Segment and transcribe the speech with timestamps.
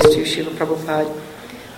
[0.00, 1.12] to Srila Prabhupada.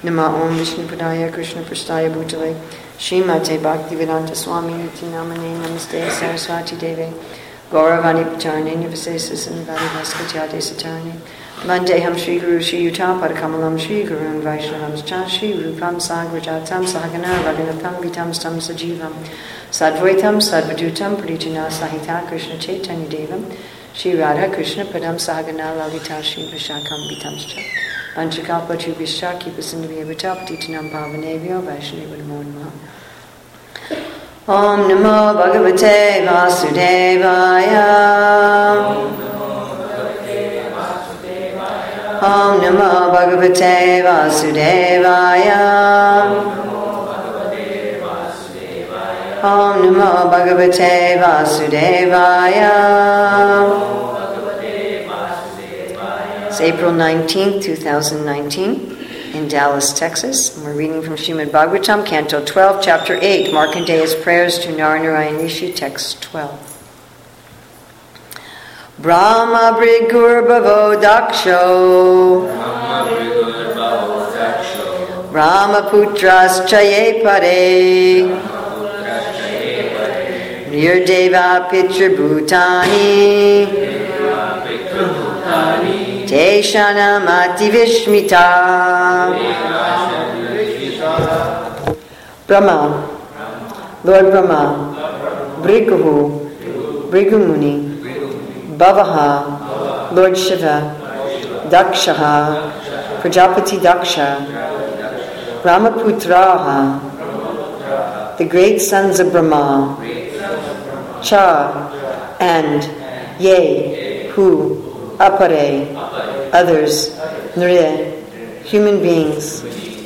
[0.03, 2.55] Nama Om Vishnu Padaya Krishna Prastaya Bhutale.
[2.99, 7.13] Srimate Bhaktivedanta Swami Niti Namane Namaste Saraswati Deve
[7.71, 8.77] Gauravani Pacharne
[10.61, 11.17] Satarne
[11.63, 14.41] Vandeham Shri Guru Padakamalam Shri Guru
[15.29, 16.85] Shri Rupam Sagrajatam
[18.01, 19.13] Vitam Stam Sajivam.
[19.71, 23.57] Sadvaitam Sadvadutam Prijana Sahita Krishna Chaitanya Devam.
[23.93, 27.84] Shri Radha Krishna Padam Sahagana Lalita Shri Vishakam Vitamscha
[28.15, 32.71] Panchakalpa Chubhischa Kipasindhavya Vitapatinam Pavanevyo Vaishnava Namo
[34.47, 37.89] Om Namo Bhagavate Vasudevaya.
[42.23, 45.63] Om Namo Bhagavate Vasudevaya.
[49.43, 52.75] Om Namo Bhagavate Vasudevaya
[56.55, 58.97] It's April 19th, 2019
[59.35, 60.55] in Dallas, Texas.
[60.55, 65.73] And we're reading from Srimad Bhagavatam, Canto 12, Chapter 8, Markandeya's Prayers to Narayana Rishi,
[65.73, 66.61] Text 12.
[69.01, 72.47] Brahma Bhrigur Bhavo Daksho
[75.33, 78.29] Brahma Putras Chaye Pare
[80.71, 82.15] Nirdeva Pitra
[86.35, 88.45] Bhutani Teshanamati Vishmita.
[92.47, 92.79] Brahma.
[94.03, 94.61] Lord Brahma.
[95.63, 96.51] Bhriguhu
[97.11, 97.75] Bhrigumuni.
[98.77, 100.99] Bhavaha, Lord Shiva,
[101.71, 102.73] Dakshaha,
[103.21, 104.45] Prajapati Daksha,
[105.63, 107.01] Brahmaputraha,
[108.37, 109.97] the great sons of Brahma,
[111.23, 112.83] Cha, and
[113.41, 115.95] Ye, who, Apare,
[116.53, 117.11] others,
[117.55, 119.61] Nriya, human beings,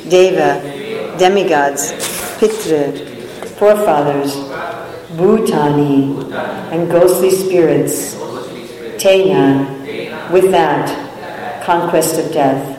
[0.09, 0.61] Deva,
[1.17, 1.91] demigods,
[2.39, 2.93] Pitra,
[3.57, 4.35] forefathers,
[5.17, 6.31] Bhutani,
[6.71, 8.15] and ghostly spirits,
[8.97, 9.65] Tena,
[10.31, 12.77] with that, conquest of death.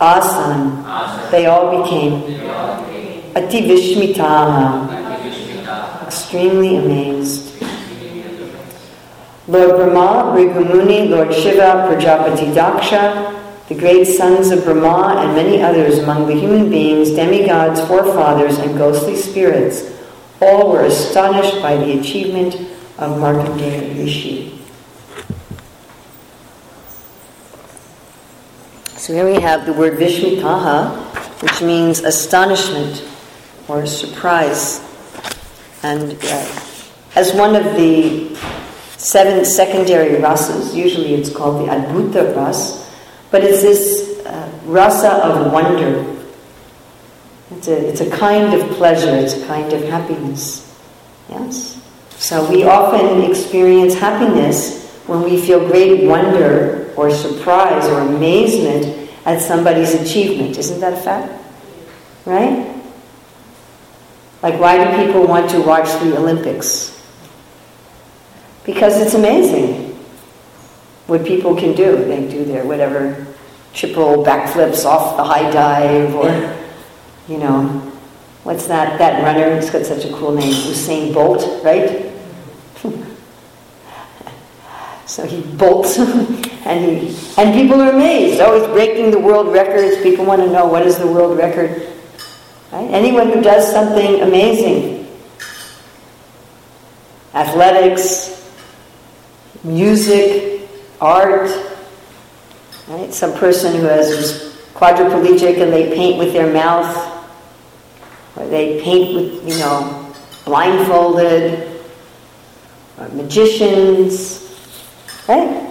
[0.00, 0.82] Asan,
[1.30, 2.22] they all became
[3.34, 4.88] Ativishmitaha,
[6.06, 7.41] extremely amazed.
[9.48, 13.38] Lord Brahma, Bhrigumuni, Lord Shiva, Prajapati Daksha,
[13.68, 18.76] the great sons of Brahma, and many others among the human beings, demigods, forefathers, and
[18.78, 19.90] ghostly spirits,
[20.40, 22.54] all were astonished by the achievement
[22.98, 24.58] of Markandeya Rishi.
[28.96, 30.96] So here we have the word Vishmitaha,
[31.42, 33.04] which means astonishment
[33.66, 34.80] or surprise.
[35.82, 36.60] And uh,
[37.16, 38.38] as one of the
[39.02, 42.88] seven secondary rasas, usually it's called the Adbhuta ras,
[43.32, 46.06] but it's this uh, rasa of wonder.
[47.50, 50.72] It's a, it's a kind of pleasure, it's a kind of happiness.
[51.28, 51.82] Yes?
[52.12, 59.40] So we often experience happiness when we feel great wonder or surprise or amazement at
[59.40, 60.58] somebody's achievement.
[60.58, 61.32] Isn't that a fact?
[62.24, 62.68] Right?
[64.42, 67.01] Like, why do people want to watch the Olympics?
[68.64, 69.92] Because it's amazing
[71.06, 71.96] what people can do.
[72.04, 73.26] They do their whatever
[73.74, 76.30] triple backflips off the high dive, or,
[77.28, 77.62] you know,
[78.44, 78.98] what's that?
[78.98, 82.10] That runner, he's got such a cool name, Usain Bolt, right?
[85.04, 88.40] So he bolts, and he and people are amazed.
[88.40, 90.02] Oh, he's breaking the world records.
[90.02, 91.86] People want to know what is the world record.
[92.72, 92.88] Right?
[92.90, 95.06] Anyone who does something amazing,
[97.34, 98.51] athletics,
[99.64, 100.68] music,
[101.00, 101.50] art.
[102.88, 103.12] Right?
[103.12, 107.26] Some person who is quadriplegic and they paint with their mouth,
[108.36, 110.12] or they paint with you know
[110.44, 111.80] blindfolded,
[112.98, 114.40] or magicians.
[115.28, 115.68] Right?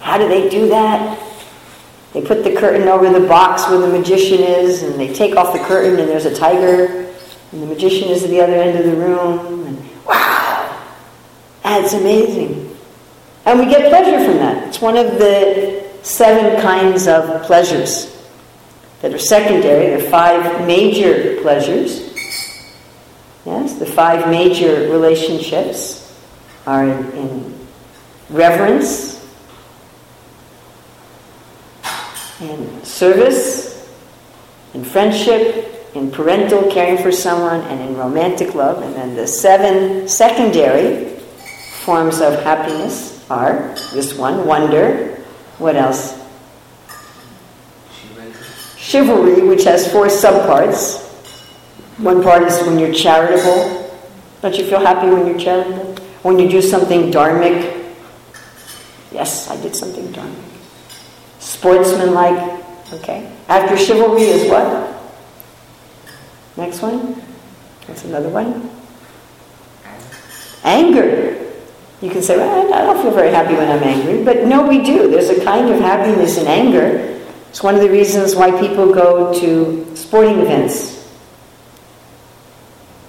[0.00, 1.18] How do they do that?
[2.12, 5.52] They put the curtain over the box where the magician is, and they take off
[5.52, 6.86] the curtain, and there's a tiger,
[7.52, 10.84] and the magician is at the other end of the room, and wow!
[11.62, 12.69] That's amazing.
[13.50, 14.68] And we get pleasure from that.
[14.68, 18.16] It's one of the seven kinds of pleasures
[19.02, 19.86] that are secondary.
[19.86, 21.98] There are five major pleasures.
[23.44, 26.16] Yes, the five major relationships
[26.64, 27.66] are in, in
[28.28, 29.28] reverence,
[32.40, 33.92] in service,
[34.74, 38.80] in friendship, in parental caring for someone, and in romantic love.
[38.80, 41.16] And then the seven secondary
[41.82, 45.16] forms of happiness are this one, wonder.
[45.58, 46.18] What else?
[48.76, 51.06] Chivalry, which has four subparts.
[51.98, 53.90] One part is when you're charitable.
[54.42, 55.94] Don't you feel happy when you're charitable?
[56.22, 57.94] When you do something dharmic.
[59.12, 60.42] Yes, I did something dharmic.
[61.38, 62.64] Sportsmanlike.
[62.94, 63.30] Okay.
[63.48, 64.90] After chivalry is what?
[66.56, 67.22] Next one.
[67.86, 68.70] That's another one.
[70.64, 71.49] Anger.
[72.00, 74.24] You can say, well, I don't feel very happy when I'm angry.
[74.24, 75.10] But no, we do.
[75.10, 77.20] There's a kind of happiness in anger.
[77.50, 80.96] It's one of the reasons why people go to sporting events.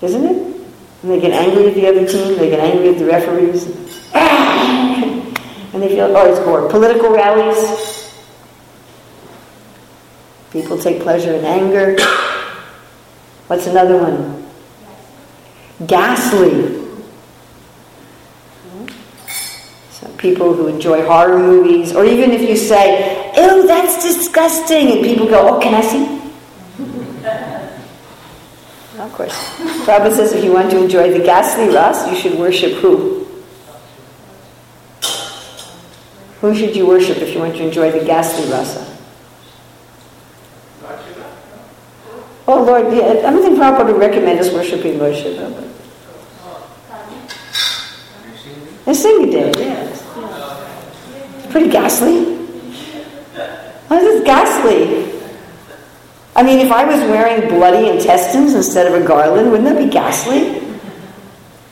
[0.02, 0.38] Isn't it?
[1.04, 3.66] And they get angry at the other team, they get angry at the referees.
[4.14, 6.70] and they feel, oh, it's bored.
[6.70, 8.12] Political rallies.
[10.52, 11.96] People take pleasure in anger.
[13.48, 14.46] What's another one?
[15.88, 16.81] Ghastly.
[20.22, 25.28] People who enjoy horror movies, or even if you say, ew, that's disgusting, and people
[25.28, 26.22] go, oh, can I see?
[29.00, 29.34] of course.
[29.84, 33.26] Prabhupada says if you want to enjoy the ghastly ras, you should worship who?
[36.42, 38.88] Who should you worship if you want to enjoy the ghastly rasa?
[42.48, 45.70] Oh Lord, yeah, I don't think Prabhupada would recommend us worshiping Lord Shiva.
[48.88, 49.91] A day, yes
[51.52, 52.24] pretty ghastly.
[53.88, 55.12] Why is this ghastly?
[56.36, 59.90] I mean, if I was wearing bloody intestines instead of a garland, wouldn't that be
[59.90, 60.62] ghastly?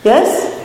[0.04, 0.56] Yes?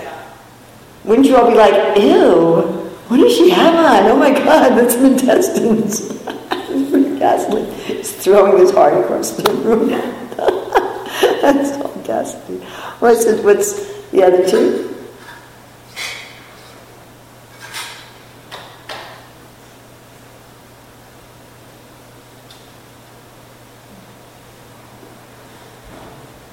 [1.04, 2.62] Wouldn't you all be like, ew,
[3.08, 4.10] what does she have on?
[4.10, 6.00] Oh my god, that's some intestines.
[6.26, 7.70] it's pretty ghastly.
[7.84, 9.88] He's throwing his heart across the room.
[11.40, 12.56] that's all ghastly.
[12.98, 14.93] What's, it, what's the other two?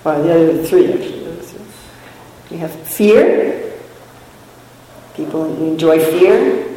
[0.03, 1.21] Well, the other three, actually.
[2.51, 3.71] We have fear.
[5.15, 6.67] People enjoy fear.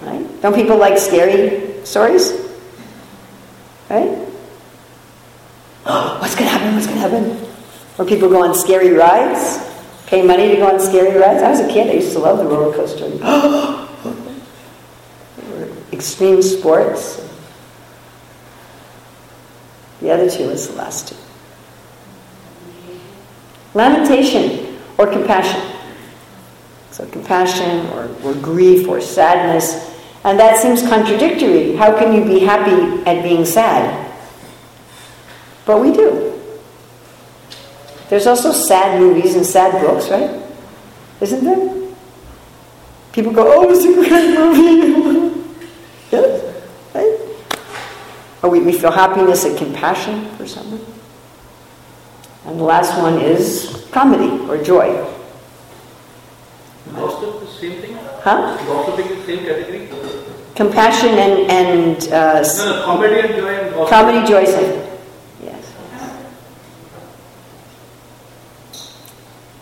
[0.00, 0.40] Right?
[0.40, 2.32] Don't people like scary stories?
[3.90, 4.08] Right?
[5.84, 6.74] What's going to happen?
[6.74, 7.46] What's going to happen?
[7.98, 9.58] Or people go on scary rides,
[10.06, 11.42] pay money to go on scary rides.
[11.42, 13.04] I was a kid, I used to love the roller coaster.
[15.92, 17.20] Extreme sports.
[20.00, 21.16] The other two was the last two.
[23.74, 25.60] Lamentation or compassion.
[26.90, 29.88] So, compassion or, or grief or sadness.
[30.24, 31.76] And that seems contradictory.
[31.76, 34.10] How can you be happy at being sad?
[35.64, 36.38] But we do.
[38.08, 40.42] There's also sad movies and sad books, right?
[41.20, 41.80] Isn't there?
[43.12, 45.40] People go, oh, it's a great movie.
[46.10, 46.54] yes,
[46.94, 47.18] right?
[48.42, 50.84] Or we, we feel happiness and compassion for someone.
[52.46, 55.06] And the last one is comedy or joy.
[56.92, 57.94] Most of the same thing?
[58.22, 58.56] Huh?
[58.64, 59.88] Most of the same category?
[60.54, 61.50] Compassion and.
[61.50, 63.54] and uh, no, no, comedy and joy.
[63.54, 64.86] And comedy, joy, same.
[65.42, 65.74] Yes.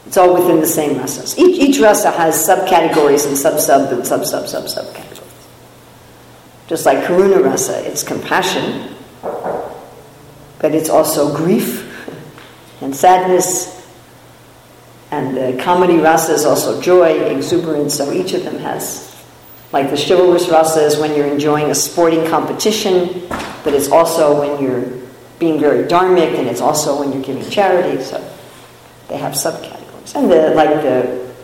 [0.07, 1.37] It's all within the same rasas.
[1.39, 5.19] Each, each rasa has subcategories and sub sub and sub sub sub subcategories.
[6.69, 8.95] Just like Karuna rasa, it's compassion,
[10.61, 11.88] but it's also grief
[12.81, 13.77] and sadness.
[15.11, 19.09] And the comedy rasa is also joy, exuberance, so each of them has.
[19.73, 23.27] Like the chivalrous rasa is when you're enjoying a sporting competition,
[23.65, 24.85] but it's also when you're
[25.39, 28.19] being very dharmic, and it's also when you're giving charity, so
[29.09, 30.15] they have subcategories.
[30.15, 31.35] And the, like the,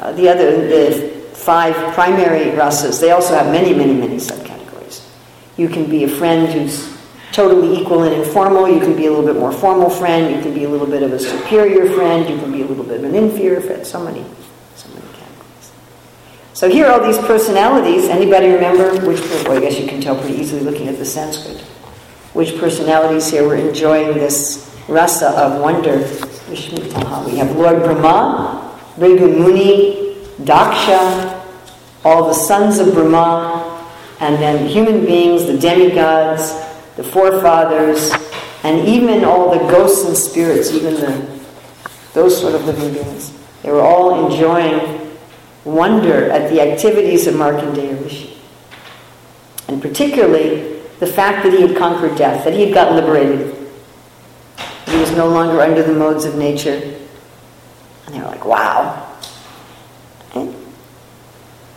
[0.00, 5.06] uh, the other, the five primary rasas, they also have many, many, many subcategories.
[5.56, 6.97] You can be a friend who's
[7.32, 8.68] totally equal and informal.
[8.68, 10.34] You can be a little bit more formal friend.
[10.34, 12.28] You can be a little bit of a superior friend.
[12.28, 13.86] You can be a little bit of an inferior friend.
[13.86, 14.24] So many,
[14.76, 15.72] so many categories.
[16.54, 18.06] So here are all these personalities.
[18.06, 19.20] Anybody remember which?
[19.20, 21.60] Well, I guess you can tell pretty easily looking at the Sanskrit.
[22.34, 25.98] Which personalities here were enjoying this rasa of wonder?
[26.48, 31.44] We have Lord Brahma, Bhrigu Muni, Daksha,
[32.04, 33.86] all the sons of Brahma,
[34.20, 36.52] and then human beings, the demigods,
[36.98, 38.10] the forefathers,
[38.64, 41.40] and even all the ghosts and spirits, even the,
[42.12, 43.32] those sort of living beings.
[43.62, 45.16] They were all enjoying
[45.64, 48.36] wonder at the activities of Markandeya Rishi.
[49.68, 53.54] And particularly the fact that he had conquered death, that he had got liberated.
[54.88, 56.96] He was no longer under the modes of nature.
[58.06, 59.04] And they were like, wow.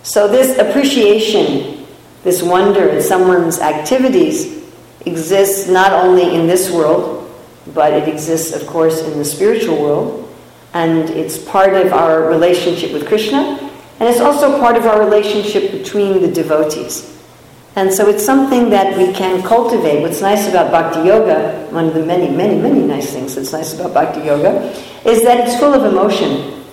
[0.02, 1.86] So this appreciation
[2.24, 4.61] this wonder at someone's activities
[5.06, 7.30] exists not only in this world,
[7.74, 10.34] but it exists, of course, in the spiritual world.
[10.74, 13.58] And it's part of our relationship with Krishna,
[14.00, 17.12] and it's also part of our relationship between the devotees.
[17.76, 20.02] And so it's something that we can cultivate.
[20.02, 23.74] What's nice about Bhakti Yoga, one of the many, many, many nice things that's nice
[23.74, 24.74] about Bhakti Yoga,
[25.06, 26.64] is that it's full of emotion.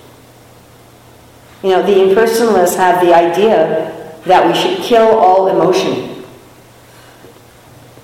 [1.62, 6.17] You know, the impersonalists have the idea that we should kill all emotion.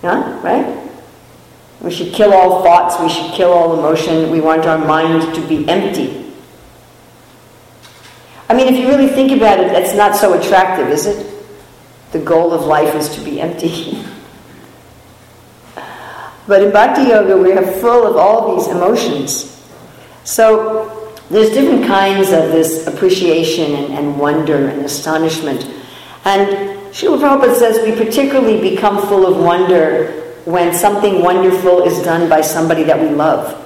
[0.04, 0.90] Yeah, right?
[1.80, 5.40] We should kill all thoughts, we should kill all emotion, we want our mind to
[5.48, 6.30] be empty.
[8.50, 11.26] I mean, if you really think about it, that's not so attractive, is it?
[12.12, 14.04] The goal of life is to be empty.
[16.46, 19.66] but in Bhakti Yoga, we are full of all these emotions.
[20.24, 25.66] So there's different kinds of this appreciation and, and wonder and astonishment.
[26.26, 30.12] And Srila Prabhupada says we particularly become full of wonder
[30.44, 33.60] when something wonderful is done by somebody that we love.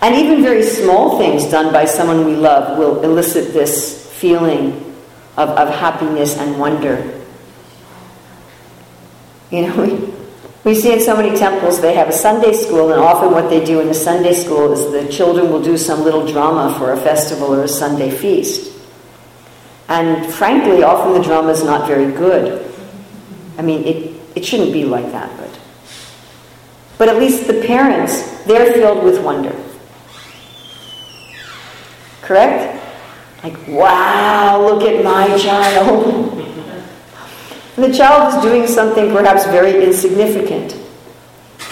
[0.00, 4.94] And even very small things done by someone we love will elicit this feeling
[5.36, 7.20] of, of happiness and wonder.
[9.50, 9.82] You know,
[10.64, 13.50] we, we see in so many temples they have a Sunday school, and often what
[13.50, 16.92] they do in the Sunday school is the children will do some little drama for
[16.92, 18.71] a festival or a Sunday feast.
[19.88, 22.72] And frankly, often the drama is not very good.
[23.58, 25.60] I mean, it, it shouldn't be like that, but.
[26.98, 29.54] But at least the parents, they're filled with wonder.
[32.22, 32.80] Correct?
[33.42, 36.06] Like, wow, look at my child.
[37.76, 40.76] and the child is doing something perhaps very insignificant.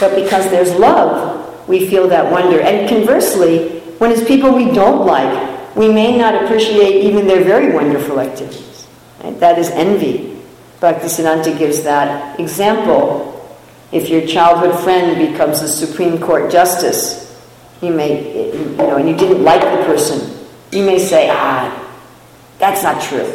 [0.01, 2.61] But because there's love, we feel that wonder.
[2.61, 7.73] And conversely, when it's people we don't like, we may not appreciate even their very
[7.73, 8.89] wonderful activities.
[9.23, 9.39] Right?
[9.41, 10.39] That is envy.
[10.81, 13.29] Bhaktisiddhanta gives that example.
[13.93, 17.27] If your childhood friend becomes a Supreme Court justice,
[17.83, 21.77] you may, you know, and you didn't like the person, you may say, ah,
[22.59, 23.33] that's not true.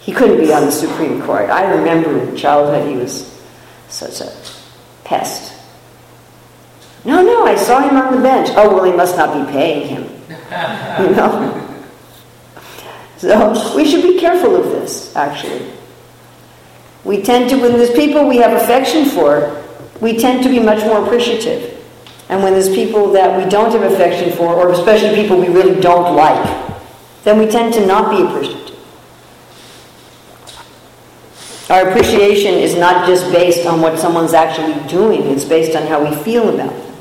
[0.00, 1.50] He couldn't be on the Supreme Court.
[1.50, 3.38] I remember in childhood he was
[3.88, 4.32] such a
[5.04, 5.54] pest.
[7.04, 8.50] No, no, I saw him on the bench.
[8.56, 10.02] Oh, well, he must not be paying him.
[10.28, 11.67] you know?
[13.18, 15.72] So we should be careful of this, actually.
[17.04, 19.64] We tend to, when there's people we have affection for,
[20.00, 21.74] we tend to be much more appreciative.
[22.28, 25.80] And when there's people that we don't have affection for, or especially people we really
[25.80, 26.78] don't like,
[27.24, 28.78] then we tend to not be appreciative.
[31.70, 36.08] Our appreciation is not just based on what someone's actually doing, it's based on how
[36.08, 36.94] we feel about them.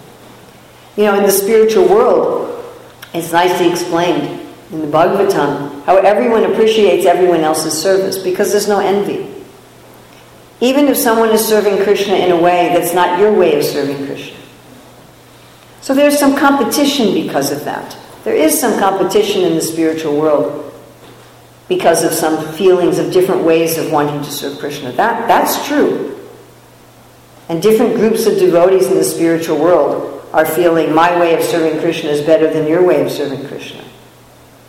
[0.98, 2.66] You know, in the spiritual world,
[3.14, 8.80] it's nicely explained in the Bhagavatam how everyone appreciates everyone else's service because there's no
[8.80, 9.34] envy.
[10.60, 14.06] Even if someone is serving Krishna in a way that's not your way of serving
[14.06, 14.38] Krishna.
[15.82, 17.96] So there's some competition because of that.
[18.24, 20.74] There is some competition in the spiritual world
[21.70, 24.92] because of some feelings of different ways of wanting to serve Krishna.
[24.94, 26.20] That, that's true.
[27.50, 31.80] And different groups of devotees in the spiritual world are feeling my way of serving
[31.80, 33.87] Krishna is better than your way of serving Krishna.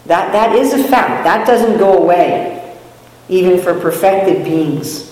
[0.08, 1.24] That, that is a fact.
[1.24, 2.76] That doesn't go away,
[3.28, 5.04] even for perfected beings.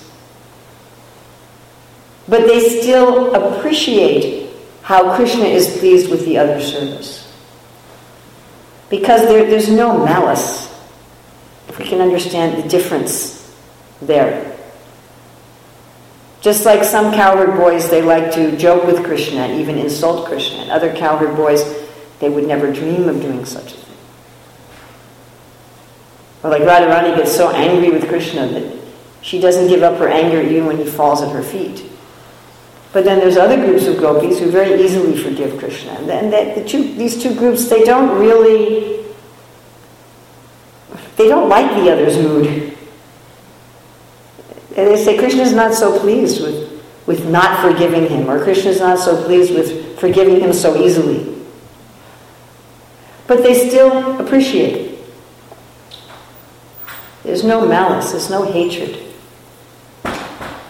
[2.27, 4.51] But they still appreciate
[4.81, 7.31] how Krishna is pleased with the other service.
[8.89, 10.65] Because there, there's no malice.
[11.69, 13.55] If we can understand the difference
[14.01, 14.57] there.
[16.41, 20.61] Just like some cowherd boys, they like to joke with Krishna even insult Krishna.
[20.61, 21.63] And other cowherd boys,
[22.19, 23.86] they would never dream of doing such a thing.
[26.47, 28.79] Or like Radharani gets so angry with Krishna that
[29.21, 31.85] she doesn't give up her anger even when he falls at her feet.
[32.93, 35.91] But then there's other groups of gopis who very easily forgive Krishna.
[35.91, 39.05] And then the two, these two groups, they don't really,
[41.17, 42.77] they don't like the other's mood.
[44.77, 48.71] And they say Krishna is not so pleased with, with not forgiving him, or Krishna
[48.71, 51.45] is not so pleased with forgiving him so easily.
[53.27, 54.96] But they still appreciate it.
[57.27, 59.03] There's no malice, there's no hatred.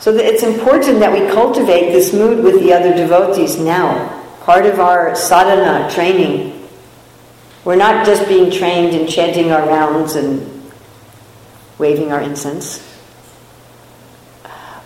[0.00, 4.24] So it's important that we cultivate this mood with the other devotees now.
[4.40, 6.66] Part of our sadhana training.
[7.64, 10.72] We're not just being trained in chanting our rounds and
[11.76, 12.82] waving our incense,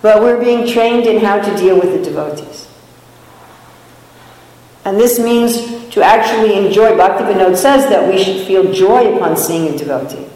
[0.02, 2.66] but we're being trained in how to deal with the devotees.
[4.84, 6.92] And this means to actually enjoy.
[6.92, 10.26] Bhaktivinoda says that we should feel joy upon seeing a devotee.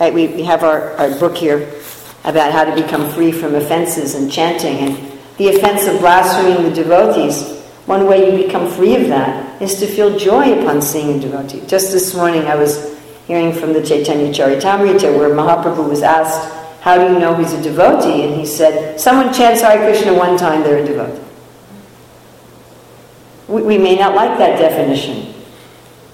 [0.00, 0.14] Right?
[0.14, 1.70] We, we have our, our book here
[2.24, 4.78] about how to become free from offenses and chanting.
[4.78, 9.78] And the offense of blaspheming the devotees, one way you become free of that is
[9.80, 11.62] to feel joy upon seeing a devotee.
[11.66, 16.96] Just this morning I was hearing from the Chaitanya Charitamrita where Mahaprabhu was asked, How
[16.96, 18.22] do you know he's a devotee?
[18.22, 21.22] And he said, Someone chants Hare Krishna one time, they're a devotee.
[23.48, 25.29] We, we may not like that definition.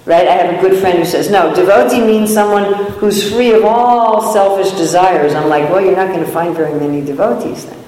[0.07, 0.25] Right?
[0.25, 4.33] I have a good friend who says, no, devotee means someone who's free of all
[4.33, 5.33] selfish desires.
[5.35, 7.83] I'm like, well, you're not going to find very many devotees then.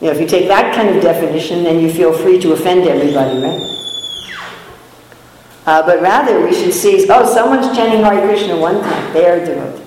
[0.00, 2.88] You know, if you take that kind of definition, then you feel free to offend
[2.88, 3.70] everybody, right?
[5.66, 9.44] Uh, but rather, we should see, oh, someone's chanting Hare Krishna one time, they are
[9.44, 9.84] devotee.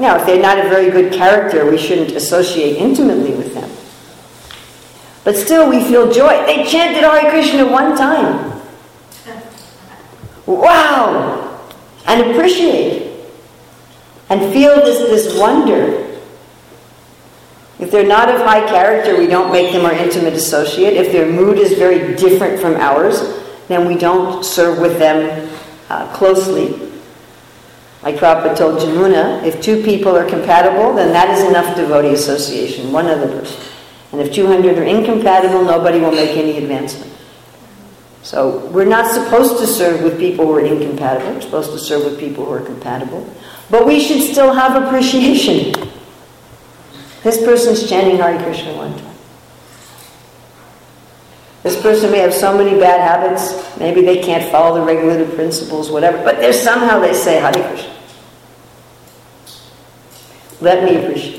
[0.00, 3.37] Now, if they're not a very good character, we shouldn't associate intimately.
[5.28, 6.42] But still, we feel joy.
[6.46, 8.62] They chanted Hare Krishna one time.
[10.46, 11.68] Wow!
[12.06, 13.28] And appreciate
[14.30, 16.18] and feel this, this wonder.
[17.78, 20.94] If they're not of high character, we don't make them our intimate associate.
[20.94, 23.20] If their mood is very different from ours,
[23.68, 25.46] then we don't serve with them
[25.90, 26.90] uh, closely.
[28.02, 32.92] Like Prabhupada told Jamuna, if two people are compatible, then that is enough devotee association,
[32.92, 33.67] one other person.
[34.12, 37.12] And if 200 are incompatible, nobody will make any advancement.
[38.22, 41.32] So we're not supposed to serve with people who are incompatible.
[41.32, 43.32] We're supposed to serve with people who are compatible.
[43.70, 45.72] But we should still have appreciation.
[47.22, 49.14] This person's chanting Hare Krishna one time.
[51.62, 55.90] This person may have so many bad habits, maybe they can't follow the regulative principles,
[55.90, 57.94] whatever, but there's somehow they say Hare Krishna.
[60.60, 61.37] Let me appreciate.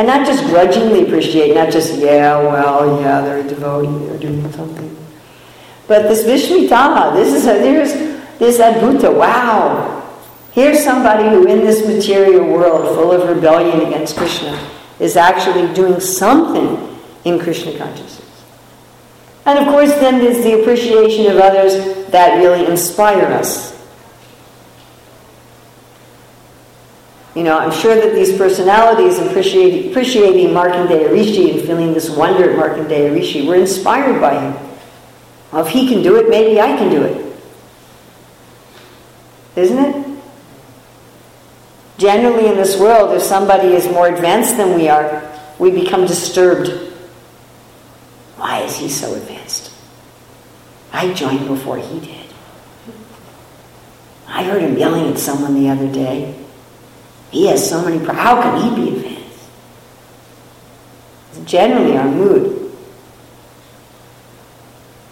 [0.00, 4.50] And not just grudgingly appreciate, not just, yeah, well, yeah, they're a devotee, they're doing
[4.52, 4.96] something.
[5.88, 7.58] But this Vishmitaha, this is a,
[8.38, 10.10] this Adbhuta, wow.
[10.52, 14.58] Here's somebody who in this material world full of rebellion against Krishna
[15.00, 18.42] is actually doing something in Krishna consciousness.
[19.44, 23.79] And of course, then there's the appreciation of others that really inspire us.
[27.34, 29.92] You know, I'm sure that these personalities appreciating
[30.50, 34.54] Markandeya Rishi and feeling this wonder at Markandeya Rishi were inspired by him.
[35.52, 37.36] Well, if he can do it, maybe I can do it.
[39.56, 40.06] Isn't it?
[41.98, 46.68] Generally, in this world, if somebody is more advanced than we are, we become disturbed.
[48.36, 49.70] Why is he so advanced?
[50.92, 52.26] I joined before he did.
[54.26, 56.34] I heard him yelling at someone the other day.
[57.30, 58.20] He has so many problems.
[58.20, 59.48] How can he be advanced?
[61.30, 62.72] It's generally our mood.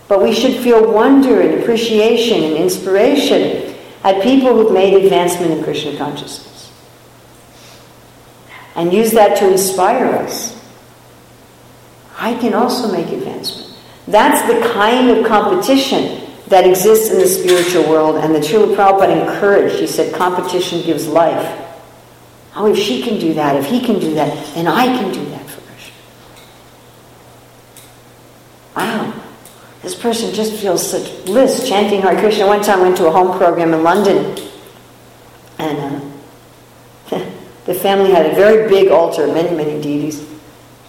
[0.09, 5.63] But we should feel wonder and appreciation and inspiration at people who've made advancement in
[5.63, 6.73] Krishna consciousness.
[8.75, 10.55] And use that to inspire us.
[12.17, 13.77] I can also make advancement.
[14.07, 19.21] That's the kind of competition that exists in the spiritual world, and the Srila Prabhupada
[19.21, 19.79] encouraged.
[19.79, 21.68] He said, competition gives life.
[22.59, 25.25] Oh, if she can do that, if he can do that, then I can do
[25.27, 25.95] that for Krishna.
[28.75, 29.23] Wow.
[29.81, 32.49] This person just feels such bliss chanting Hare Krishna.
[32.49, 34.37] One time I went to a home program in London,
[35.61, 36.03] and
[37.13, 37.25] uh,
[37.67, 40.27] the family had a very big altar, many, many deities.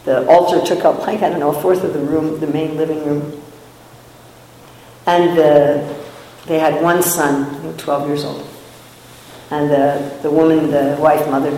[0.05, 2.77] The altar took up, like, I don't know, a fourth of the room, the main
[2.77, 3.43] living room.
[5.05, 5.93] And uh,
[6.47, 8.48] they had one son, I think 12 years old.
[9.51, 11.57] And the, the woman, the wife, mother,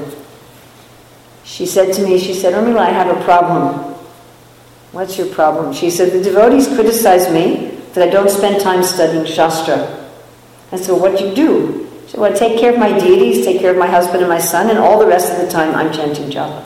[1.44, 3.96] she said to me, she said, Urmila, I have a problem.
[4.94, 5.74] What's your problem?
[5.74, 10.08] She said, the devotees criticize me that I don't spend time studying Shastra.
[10.72, 11.90] I said, what do you do?
[12.06, 14.30] She said, well, I take care of my deities, take care of my husband and
[14.30, 16.66] my son, and all the rest of the time I'm chanting japa.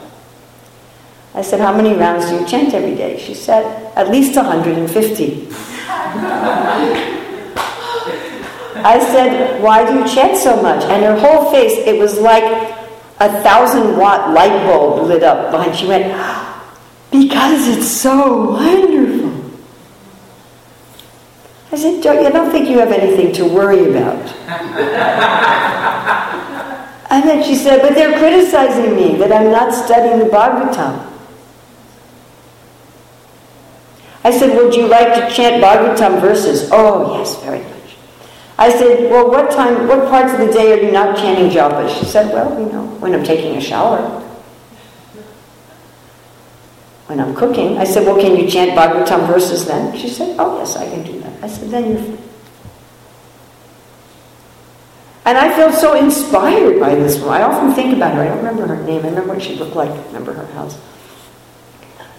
[1.33, 3.19] I said, how many rounds do you chant every day?
[3.19, 7.11] She said, at least 150.
[8.85, 10.83] I said, why do you chant so much?
[10.83, 12.43] And her whole face, it was like
[13.19, 15.75] a thousand watt light bulb lit up behind.
[15.75, 16.05] She went,
[17.09, 19.41] because it's so wonderful.
[21.71, 24.21] I said, don't, I don't think you have anything to worry about.
[27.09, 31.11] and then she said, but they're criticizing me that I'm not studying the Bhagavatam.
[34.23, 36.69] I said, would you like to chant Bhagavatam verses?
[36.71, 37.74] Oh, yes, very much.
[38.57, 41.89] I said, well, what time, what parts of the day are you not chanting japa?
[41.99, 43.99] She said, well, you know, when I'm taking a shower.
[47.07, 47.77] When I'm cooking.
[47.77, 49.95] I said, well, can you chant Bhagavatam verses then?
[49.97, 51.43] She said, oh, yes, I can do that.
[51.43, 52.25] I said, then you're fine.
[55.25, 57.41] And I felt so inspired by this woman.
[57.41, 58.21] I often think about her.
[58.21, 59.03] I don't remember her name.
[59.03, 59.89] I remember what she looked like.
[59.89, 60.79] I remember her house.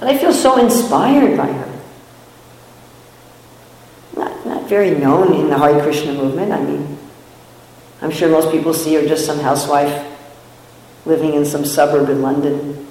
[0.00, 1.75] But I feel so inspired by her.
[4.46, 6.52] Not, very known in the Hare Krishna movement.
[6.52, 6.98] I mean,
[8.00, 10.16] I'm sure most people see her just some housewife
[11.04, 12.86] living in some suburb in London.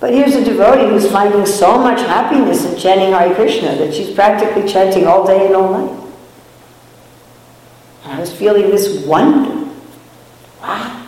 [0.00, 4.14] But here's a devotee who's finding so much happiness in chanting Hare Krishna that she's
[4.14, 6.04] practically chanting all day and all night.
[8.04, 9.70] And I was feeling this wonder.
[10.60, 11.06] Wow.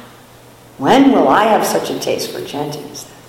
[0.79, 3.20] When will I have such a taste for chanting as that?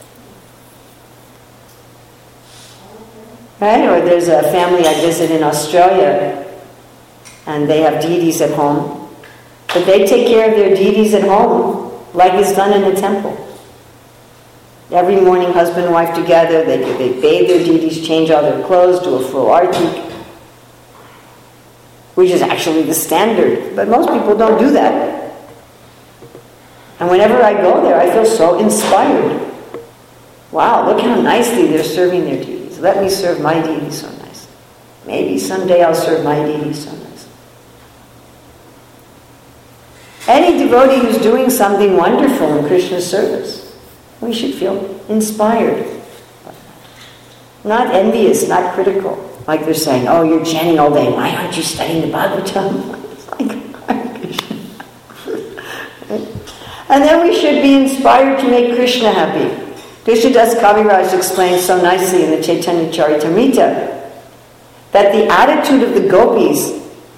[3.61, 3.87] Right?
[3.87, 6.51] Or there's a family I visit in Australia,
[7.45, 9.07] and they have deities at home,
[9.67, 13.37] but they take care of their deities at home like is done in the temple.
[14.89, 18.99] Every morning, husband and wife together, they, they bathe their deities, change all their clothes,
[18.99, 19.85] do a full arti,
[22.15, 23.75] which is actually the standard.
[23.75, 25.33] But most people don't do that.
[26.99, 29.53] And whenever I go there, I feel so inspired.
[30.51, 32.60] Wow, look how nicely they're serving their deities.
[32.81, 34.47] Let me serve my deity so nice.
[35.05, 37.29] Maybe someday I'll serve my deity so nice.
[40.27, 43.77] Any devotee who's doing something wonderful in Krishna's service,
[44.19, 45.85] we should feel inspired.
[47.63, 49.29] Not envious, not critical.
[49.45, 51.11] Like they're saying, oh, you're chanting all day.
[51.11, 52.97] Why aren't you studying the Bhagavatam?
[56.89, 59.60] and then we should be inspired to make Krishna happy.
[60.03, 64.09] Krishnadas Kaviraj explains so nicely in the Chaitanya Charitamrita
[64.91, 66.71] that the attitude of the gopis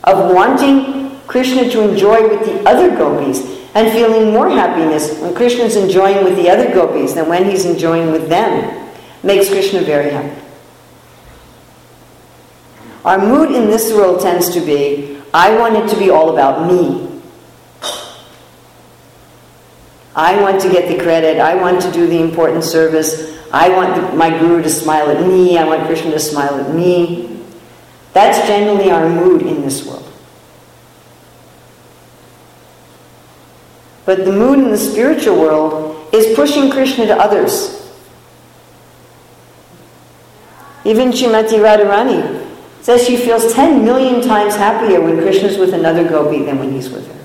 [0.03, 3.39] of wanting Krishna to enjoy with the other gopis
[3.73, 7.65] and feeling more happiness when Krishna is enjoying with the other gopis than when he's
[7.65, 8.91] enjoying with them
[9.23, 10.41] makes Krishna very happy.
[13.05, 16.67] Our mood in this world tends to be I want it to be all about
[16.71, 17.12] me.
[20.15, 21.39] I want to get the credit.
[21.39, 23.37] I want to do the important service.
[23.51, 25.57] I want the, my guru to smile at me.
[25.57, 27.39] I want Krishna to smile at me.
[28.13, 30.07] That's generally our mood in this world.
[34.05, 37.79] But the mood in the spiritual world is pushing Krishna to others.
[40.85, 42.45] Even Srimati Radharani
[42.81, 46.89] says she feels 10 million times happier when Krishna's with another gopi than when he's
[46.89, 47.22] with her.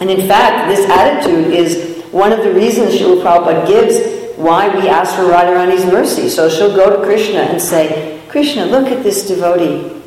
[0.00, 4.88] And in fact, this attitude is one of the reasons Srila Prabhupada gives why we
[4.88, 6.28] ask for Radharani's mercy.
[6.28, 10.00] So she'll go to Krishna and say, Krishna, look at this devotee.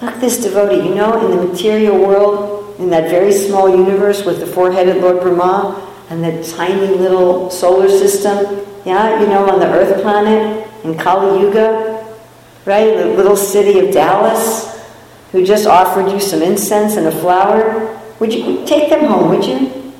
[0.00, 4.24] Look, at this devotee, you know, in the material world, in that very small universe
[4.24, 9.60] with the four-headed Lord Brahma and the tiny little solar system, yeah, you know, on
[9.60, 12.04] the Earth planet in Kali Yuga,
[12.64, 12.96] right?
[12.96, 14.84] The little city of Dallas,
[15.30, 18.01] who just offered you some incense and a flower.
[18.22, 19.92] Would you take them home, would you?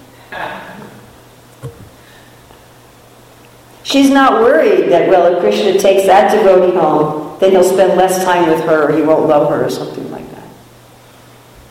[3.83, 8.25] She's not worried that, well, if Krishna takes that devotee home, then he'll spend less
[8.25, 10.49] time with her, or he won't love her, or something like that.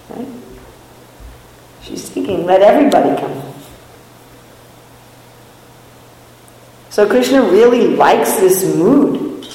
[0.09, 0.27] Right?
[1.83, 3.53] She's thinking, let everybody come.
[6.89, 9.47] So Krishna really likes this mood.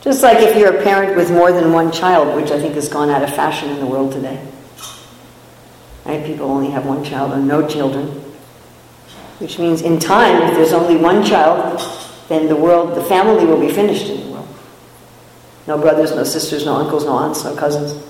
[0.00, 2.88] Just like if you're a parent with more than one child, which I think has
[2.88, 4.49] gone out of fashion in the world today.
[6.18, 8.08] People only have one child or no children.
[9.38, 11.80] Which means in time, if there's only one child,
[12.28, 14.48] then the world, the family will be finished in the world.
[15.66, 18.06] No brothers, no sisters, no uncles, no aunts, no cousins.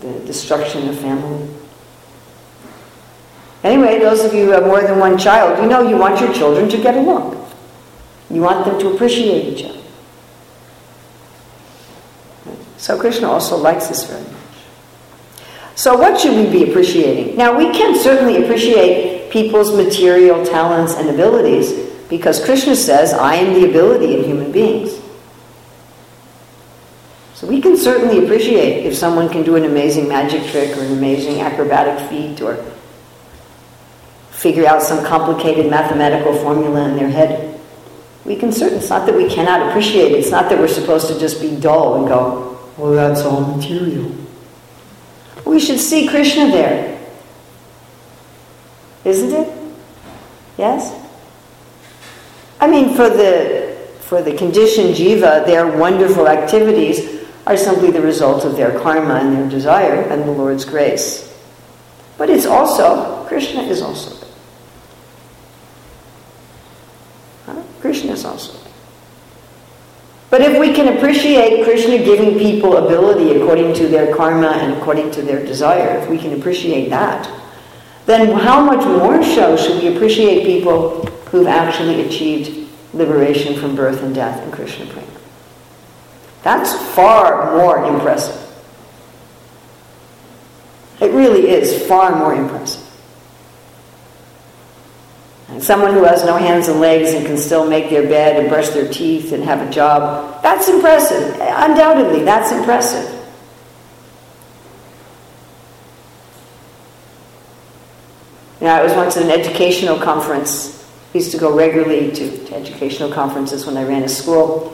[0.00, 1.48] The destruction of family.
[3.64, 6.32] Anyway, those of you who have more than one child, you know you want your
[6.32, 7.34] children to get along.
[8.30, 9.82] You want them to appreciate each other.
[12.76, 14.35] So Krishna also likes this very much.
[15.76, 17.36] So what should we be appreciating?
[17.36, 21.70] Now we can certainly appreciate people's material talents and abilities
[22.08, 24.98] because Krishna says, I am the ability in human beings.
[27.34, 30.92] So we can certainly appreciate if someone can do an amazing magic trick or an
[30.92, 32.56] amazing acrobatic feat or
[34.30, 37.60] figure out some complicated mathematical formula in their head.
[38.24, 41.08] We can certainly, it's not that we cannot appreciate it, it's not that we're supposed
[41.08, 44.10] to just be dull and go, well, that's all material.
[45.46, 47.00] We should see Krishna there.
[49.04, 49.48] Isn't it?
[50.58, 50.92] Yes?
[52.60, 58.44] I mean, for the, for the conditioned jiva, their wonderful activities are simply the result
[58.44, 61.32] of their karma and their desire and the Lord's grace.
[62.18, 64.26] But it's also, Krishna is also there.
[67.80, 68.65] Krishna is also.
[70.28, 75.12] But if we can appreciate Krishna giving people ability according to their karma and according
[75.12, 77.30] to their desire, if we can appreciate that,
[78.06, 84.02] then how much more so should we appreciate people who've actually achieved liberation from birth
[84.02, 85.06] and death in Krishna prema?
[86.42, 88.42] That's far more impressive.
[91.00, 92.85] It really is far more impressive.
[95.60, 98.68] Someone who has no hands and legs and can still make their bed and brush
[98.70, 101.34] their teeth and have a job, that's impressive.
[101.40, 103.12] Undoubtedly, that's impressive.
[108.60, 110.84] You know, I was once at an educational conference.
[111.14, 114.72] I used to go regularly to, to educational conferences when I ran a school.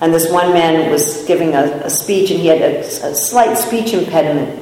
[0.00, 3.56] And this one man was giving a, a speech, and he had a, a slight
[3.56, 4.60] speech impediment.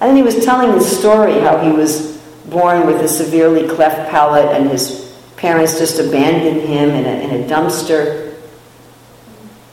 [0.00, 4.10] And then he was telling the story how he was born with a severely cleft
[4.10, 8.36] palate and his parents just abandoned him in a, in a dumpster.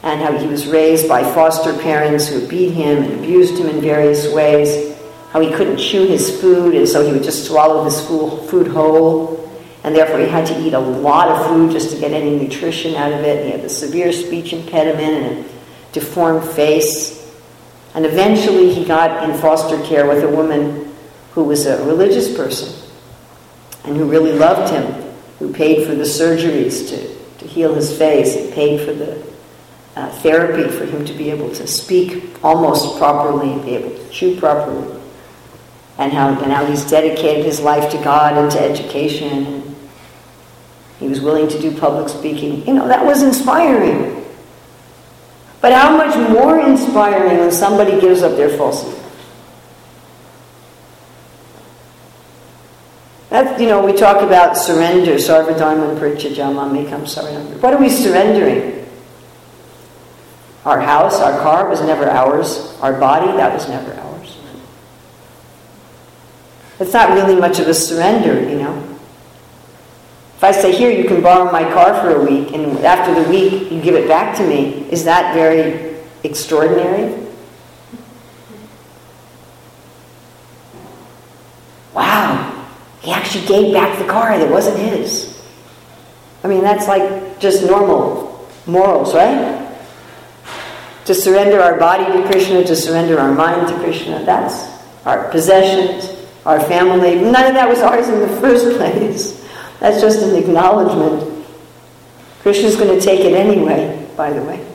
[0.02, 3.80] And how he was raised by foster parents who beat him and abused him in
[3.80, 4.96] various ways.
[5.30, 9.44] How he couldn't chew his food and so he would just swallow his food whole.
[9.84, 12.94] And therefore he had to eat a lot of food just to get any nutrition
[12.94, 13.38] out of it.
[13.38, 15.48] And He had a severe speech impediment and a
[15.92, 17.18] deformed face.
[17.94, 20.87] And eventually he got in foster care with a woman
[21.38, 22.74] who was a religious person
[23.84, 24.84] and who really loved him,
[25.38, 29.24] who paid for the surgeries to, to heal his face and paid for the
[29.94, 34.10] uh, therapy for him to be able to speak almost properly and be able to
[34.10, 35.00] chew properly.
[35.96, 39.76] And how, and how he's dedicated his life to God and to education.
[40.98, 42.66] He was willing to do public speaking.
[42.66, 44.24] You know, that was inspiring.
[45.60, 49.07] But how much more inspiring when somebody gives up their falsehood?
[53.38, 57.60] You know, we talk about surrender, sarvadharman parityajama mekam saranam.
[57.60, 58.84] What are we surrendering?
[60.64, 62.76] Our house, our car was never ours.
[62.80, 64.36] Our body, that was never ours.
[66.80, 68.98] It's not really much of a surrender, you know.
[70.36, 73.28] If I say, here, you can borrow my car for a week, and after the
[73.28, 77.26] week you give it back to me, is that very extraordinary?
[81.94, 82.57] Wow,
[83.00, 85.40] he actually gave back the car that wasn't his.
[86.42, 89.64] I mean, that's like just normal morals, right?
[91.06, 94.66] To surrender our body to Krishna, to surrender our mind to Krishna, that's
[95.06, 97.14] our possessions, our family.
[97.16, 99.46] None of that was ours in the first place.
[99.80, 101.46] That's just an acknowledgement.
[102.40, 104.67] Krishna's going to take it anyway, by the way.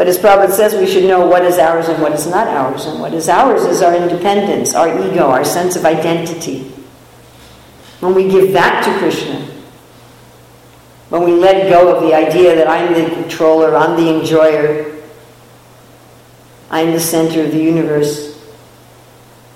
[0.00, 2.86] But as Prabhupada says, we should know what is ours and what is not ours.
[2.86, 6.60] And what is ours is our independence, our ego, our sense of identity.
[8.00, 9.46] When we give that to Krishna,
[11.10, 15.02] when we let go of the idea that I'm the controller, I'm the enjoyer,
[16.70, 18.40] I'm the center of the universe,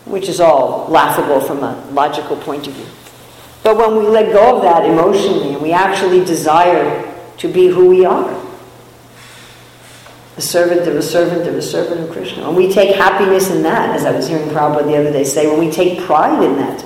[0.05, 2.87] which is all laughable from a logical point of view.
[3.63, 7.89] But when we let go of that emotionally and we actually desire to be who
[7.89, 8.44] we are,
[10.37, 13.63] a servant of a servant of a servant of Krishna, and we take happiness in
[13.63, 16.57] that, as I was hearing Prabhupada the other day say, when we take pride in
[16.57, 16.85] that,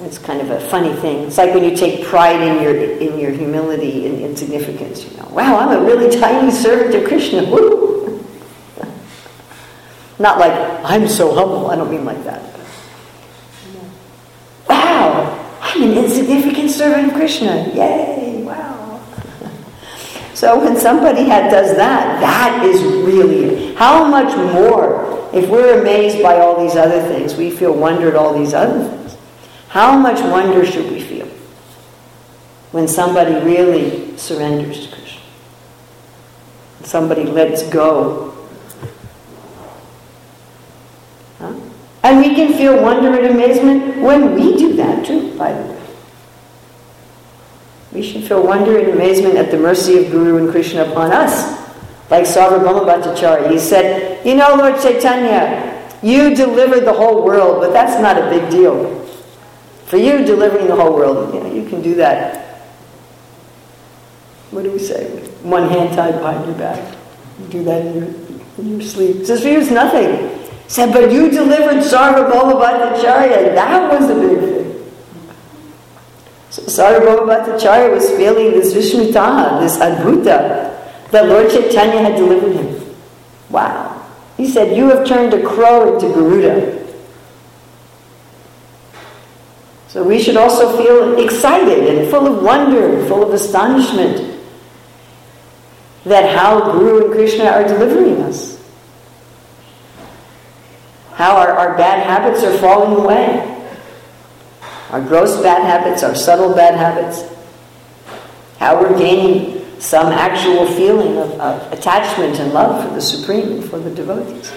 [0.00, 1.24] it's kind of a funny thing.
[1.24, 5.04] It's like when you take pride in your in your humility and insignificance.
[5.04, 7.44] You know, wow, I'm a really tiny servant of Krishna.
[7.50, 8.24] Woo!
[10.18, 10.52] Not like
[10.84, 11.70] I'm so humble.
[11.70, 12.42] I don't mean like that.
[14.68, 17.70] Wow, I'm an insignificant servant of Krishna.
[17.74, 18.25] Yay!
[20.36, 25.30] So when somebody had, does that, that is really how much more.
[25.32, 28.86] If we're amazed by all these other things, we feel wonder at all these other
[28.86, 29.16] things.
[29.68, 31.26] How much wonder should we feel
[32.72, 35.22] when somebody really surrenders to Krishna?
[36.82, 38.36] Somebody lets go.
[41.38, 41.54] Huh?
[42.02, 45.75] And we can feel wonder and amazement when we do that too, by the way.
[47.96, 51.56] We should feel wonder and amazement at the mercy of Guru and Krishna upon us.
[52.10, 57.72] Like Sarvabhauma Bhattacharya, he said, You know, Lord Chaitanya, you delivered the whole world, but
[57.72, 59.00] that's not a big deal.
[59.86, 62.44] For you, delivering the whole world, you know, you can do that.
[64.50, 65.06] What do we say?
[65.42, 66.98] One hand tied behind your back.
[67.40, 68.08] You do that in your,
[68.58, 69.24] in your sleep.
[69.24, 70.28] Says for you, it's nothing.
[70.64, 73.54] He said, but you delivered Sarvabhauma Bhattacharya.
[73.54, 74.65] That was a big thing.
[76.56, 82.96] So Sarvabhauma Bhattacharya was feeling this Vishmita, this Adbhuta, that Lord Chaitanya had delivered him.
[83.50, 84.06] Wow.
[84.38, 86.86] He said, You have turned a crow into Garuda.
[89.88, 94.40] So we should also feel excited and full of wonder full of astonishment
[96.04, 98.58] that how Guru and Krishna are delivering us.
[101.12, 103.55] How our, our bad habits are falling away.
[104.90, 107.24] Our gross bad habits, our subtle bad habits.
[108.58, 113.64] How we're gaining some actual feeling of, of attachment and love for the Supreme and
[113.64, 114.52] for the devotees.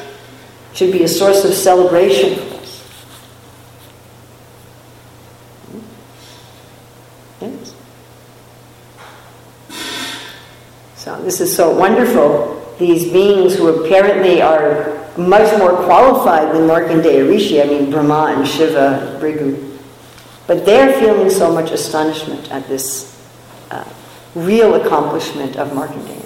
[0.73, 2.93] Should be a source of celebration for us.
[7.41, 7.75] Yes.
[10.95, 12.55] So this is so wonderful.
[12.77, 18.47] These beings who apparently are much more qualified than Markandeya Rishi, I mean Brahma and
[18.47, 19.68] Shiva, Bhrigu,
[20.49, 23.15] but they're feeling so much astonishment at this
[23.69, 23.87] uh,
[24.33, 26.25] real accomplishment of Markandeya.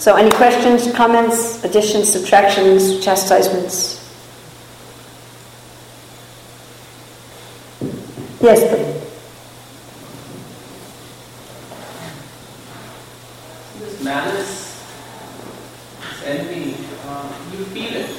[0.00, 4.00] So, any questions, comments, additions, subtractions, chastisements?
[8.40, 8.98] Yes, please.
[13.78, 14.84] This malice,
[16.00, 16.74] this envy,
[17.06, 18.11] uh, you feel it,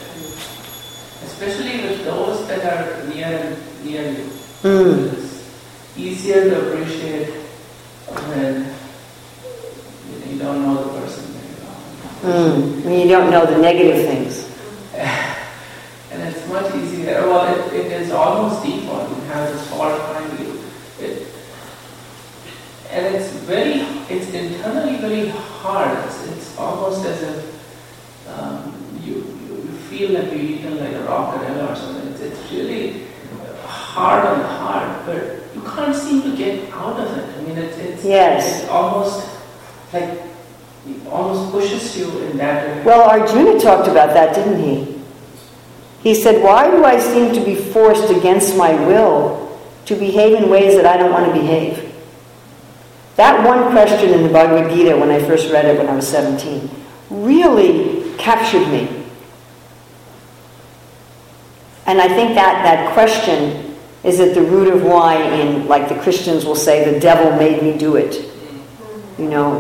[1.44, 4.30] especially with those that are near near you.
[4.64, 5.14] Mm.
[5.14, 7.30] It's easier to appreciate
[8.32, 8.74] when
[10.30, 11.26] you don't know the person.
[12.22, 12.86] Mm.
[12.86, 14.50] When you don't know the negative things.
[16.14, 17.26] And it's much easier.
[17.26, 19.10] Well, it, it is almost default.
[19.12, 20.62] It has this fault behind you.
[21.00, 21.28] It,
[22.92, 23.82] and it's very,
[24.14, 25.98] it's internally very hard.
[26.06, 29.43] It's, it's almost as if um, you
[29.98, 32.08] feel like you're eaten like a rockeella or something.
[32.12, 33.06] It's, it's really
[33.66, 37.38] hard on the heart, but you can't seem to get out of it.
[37.38, 38.62] I mean, it's, it's, Yes.
[38.62, 39.30] it's almost
[39.94, 42.86] like it almost pushes you in that direction.
[42.86, 45.00] Well, Arjuna talked about that, didn't he?
[46.02, 50.50] He said, Why do I seem to be forced against my will to behave in
[50.50, 51.94] ways that I don't want to behave?
[53.16, 56.08] That one question in the Bhagavad Gita, when I first read it when I was
[56.08, 56.68] 17,
[57.12, 59.03] really captured me.
[61.86, 65.96] And I think that that question is at the root of why, in like the
[65.96, 68.30] Christians will say, the devil made me do it.
[69.18, 69.60] You know,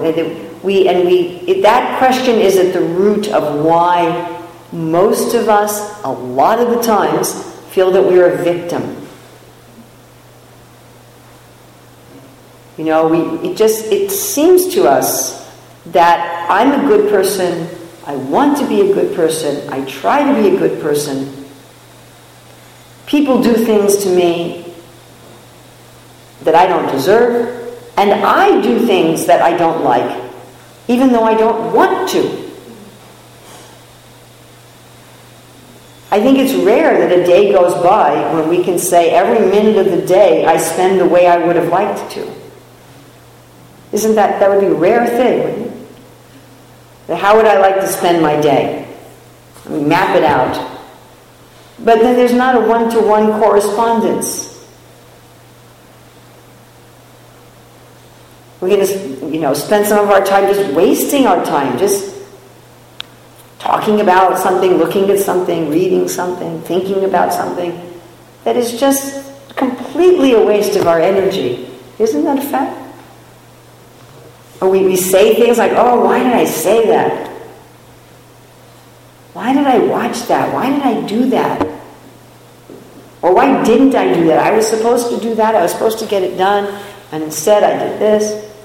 [0.63, 6.01] we and we it, that question is at the root of why most of us,
[6.03, 9.05] a lot of the times, feel that we're a victim.
[12.77, 15.43] You know, we it just it seems to us
[15.88, 17.69] that I'm a good person,
[18.07, 21.42] I want to be a good person, I try to be a good person.
[23.13, 24.65] People do things to me
[26.41, 30.32] that I don't deserve, and I do things that I don't like,
[30.88, 32.21] even though I don't want to.
[36.10, 39.78] I think it's rare that a day goes by when we can say every minute
[39.78, 42.34] of the day I spend the way I would have liked to.
[43.91, 45.88] Isn't that, that would be a rare thing?
[47.15, 48.91] How would I like to spend my day?
[49.69, 50.72] Map it out.
[51.83, 54.49] But then there's not a one to one correspondence.
[58.61, 62.15] We're going to, you know, spend some of our time just wasting our time, just
[63.59, 67.99] talking about something, looking at something, reading something, thinking about something
[68.45, 69.23] that is just
[69.57, 71.69] completely a waste of our energy.
[71.99, 72.79] Isn't that a fact?
[74.61, 77.32] Or we, we say things like, oh, why did I say that?
[79.43, 80.53] Why did I watch that?
[80.53, 81.62] Why did I do that?
[83.21, 84.39] Or why didn't I do that?
[84.39, 85.53] I was supposed to do that.
[85.53, 88.56] I was supposed to get it done, and instead I did this.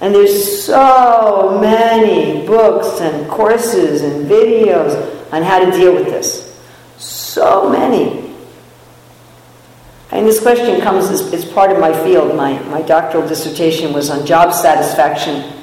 [0.00, 4.94] And there's so many books and courses and videos
[5.32, 6.56] on how to deal with this.
[6.98, 8.32] So many.
[10.12, 12.36] And this question comes as, as part of my field.
[12.36, 15.61] My, my doctoral dissertation was on job satisfaction.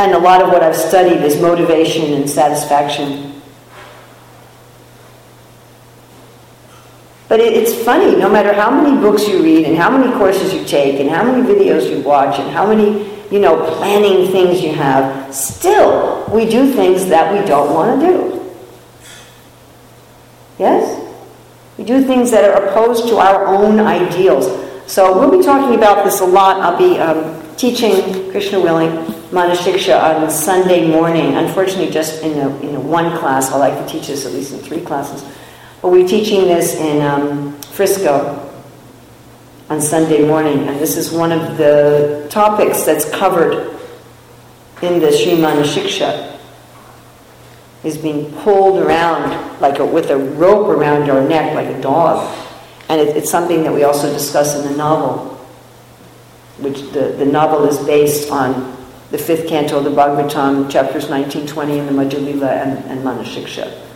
[0.00, 3.38] And a lot of what I've studied is motivation and satisfaction.
[7.28, 10.54] But it, it's funny, no matter how many books you read and how many courses
[10.54, 14.62] you take and how many videos you watch and how many, you know, planning things
[14.62, 18.54] you have, still we do things that we don't want to do.
[20.58, 21.14] Yes?
[21.76, 24.46] We do things that are opposed to our own ideals.
[24.90, 26.56] So we'll be talking about this a lot.
[26.62, 31.34] I'll be um, teaching Krishna willing Manashiksha on Sunday morning.
[31.36, 33.50] Unfortunately, just in a, in a one class.
[33.50, 35.22] I like to teach this at least in three classes.
[35.80, 38.50] But we're teaching this in um, Frisco
[39.68, 43.78] on Sunday morning, and this is one of the topics that's covered
[44.82, 46.28] in the Srimana Shiksha.
[47.82, 52.36] Is being pulled around like a, with a rope around our neck, like a dog,
[52.90, 55.30] and it, it's something that we also discuss in the novel.
[56.60, 58.76] which the, the novel is based on
[59.10, 63.86] the fifth canto of the Bhagavatam, chapters 19, 20 in the Madhyalila and, and Manashiksha.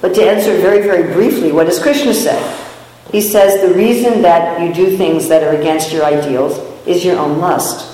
[0.00, 2.58] But to answer very, very briefly, what does Krishna say?
[3.10, 7.18] He says the reason that you do things that are against your ideals is your
[7.18, 7.88] own lust,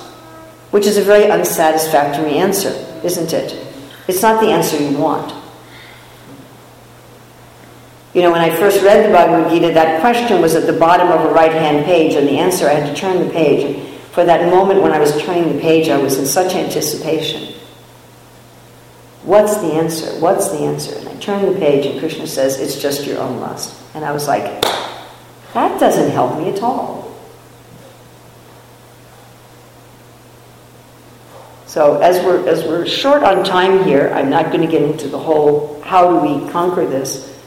[0.70, 2.70] which is a very unsatisfactory answer,
[3.04, 3.66] isn't it?
[4.08, 5.34] It's not the answer you want.
[8.14, 11.08] You know, when I first read the Bhagavad Gita, that question was at the bottom
[11.08, 13.87] of a right hand page, and the answer, I had to turn the page.
[14.18, 17.54] For that moment when I was turning the page, I was in such anticipation.
[19.22, 20.06] What's the answer?
[20.18, 20.98] What's the answer?
[20.98, 23.80] And I turned the page, and Krishna says, It's just your own lust.
[23.94, 24.60] And I was like,
[25.54, 27.14] That doesn't help me at all.
[31.66, 35.06] So as we're as we're short on time here, I'm not going to get into
[35.06, 37.40] the whole how do we conquer this.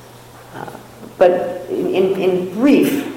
[0.56, 0.80] Uh,
[1.18, 3.11] but in, in brief,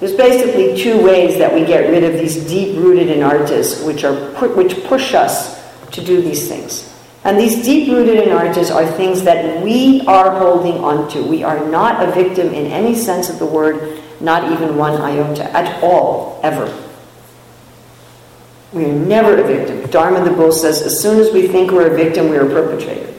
[0.00, 4.14] there's basically two ways that we get rid of these deep-rooted anarthas, which are
[4.54, 5.58] which push us
[5.90, 6.94] to do these things.
[7.24, 11.24] And these deep-rooted anarthas are things that we are holding onto.
[11.24, 15.44] We are not a victim in any sense of the word, not even one iota
[15.56, 16.72] at all, ever.
[18.72, 19.90] We are never a victim.
[19.90, 23.14] Dharma the Bull says, as soon as we think we're a victim, we're a perpetrator.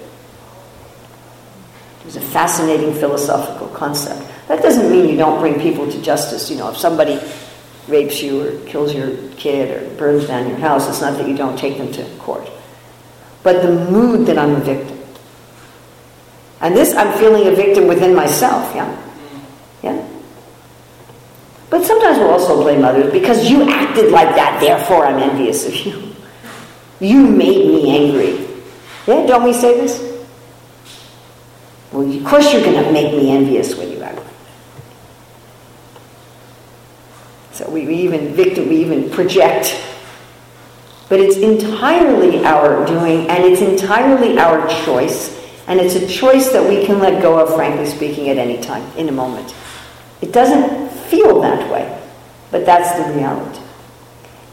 [2.05, 4.28] It's a fascinating philosophical concept.
[4.49, 6.49] That doesn't mean you don't bring people to justice.
[6.49, 7.21] You know, if somebody
[7.87, 11.37] rapes you or kills your kid or burns down your house, it's not that you
[11.37, 12.49] don't take them to court.
[13.43, 14.97] But the mood that I'm a victim.
[16.61, 18.89] And this, I'm feeling a victim within myself, yeah?
[19.81, 20.07] Yeah?
[21.69, 25.75] But sometimes we'll also blame others because you acted like that, therefore I'm envious of
[25.75, 26.15] you.
[26.99, 28.47] You made me angry.
[29.07, 30.01] Yeah, don't we say this?
[31.91, 34.33] Well, of course you're going to make me envious when you act like that.
[37.59, 39.77] So we, we even victim, we even project.
[41.09, 45.37] But it's entirely our doing, and it's entirely our choice,
[45.67, 48.89] and it's a choice that we can let go of, frankly speaking, at any time,
[48.97, 49.53] in a moment.
[50.21, 52.01] It doesn't feel that way,
[52.49, 53.59] but that's the reality.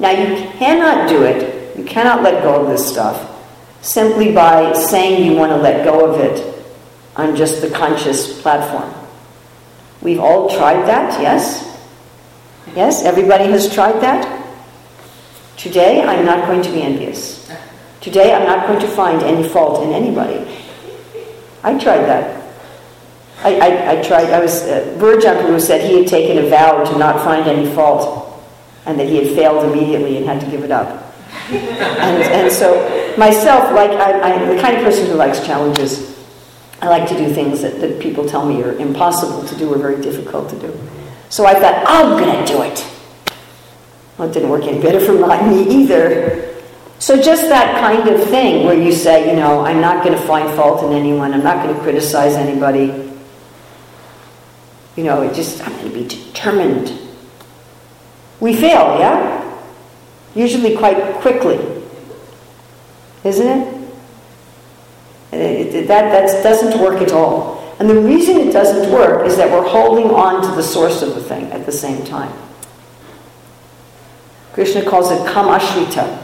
[0.01, 3.33] Now, you cannot do it, you cannot let go of this stuff
[3.83, 6.67] simply by saying you want to let go of it
[7.15, 8.93] on just the conscious platform.
[10.03, 11.66] We've all tried that, yes?
[12.75, 14.45] Yes, everybody has tried that?
[15.57, 17.51] Today, I'm not going to be envious.
[18.01, 20.47] Today, I'm not going to find any fault in anybody.
[21.63, 22.37] I tried that.
[23.39, 26.99] I, I, I tried, I was, uh, who said he had taken a vow to
[26.99, 28.43] not find any fault
[28.87, 31.15] and that he had failed immediately and had to give it up.
[31.51, 36.17] and, and so, myself, like, I, I'm the kind of person who likes challenges.
[36.81, 39.79] I like to do things that, that people tell me are impossible to do or
[39.79, 40.81] very difficult to do.
[41.29, 42.87] So I thought, I'm going to do it.
[44.17, 45.13] Well, it didn't work any better for
[45.51, 46.55] me either.
[46.99, 50.27] So just that kind of thing where you say, you know, I'm not going to
[50.27, 53.13] find fault in anyone, I'm not going to criticize anybody.
[54.97, 56.99] You know, it just, I'm going to be determined.
[58.41, 59.43] We fail, yeah?
[60.35, 61.59] Usually quite quickly.
[63.25, 63.77] Isn't it?
[65.33, 67.56] it, it that that doesn't work at all.
[67.79, 71.15] And the reason it doesn't work is that we're holding on to the source of
[71.15, 72.33] the thing at the same time.
[74.55, 76.23] Krishna calls it kam ashrita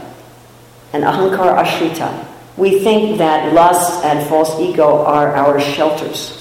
[0.93, 2.25] and ahankar ashrita.
[2.57, 6.39] We think that lust and false ego are our shelters.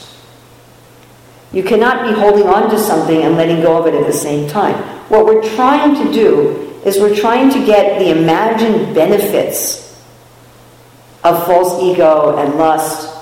[1.53, 4.49] You cannot be holding on to something and letting go of it at the same
[4.49, 4.75] time.
[5.11, 10.03] What we're trying to do is we're trying to get the imagined benefits
[11.23, 13.22] of false ego and lust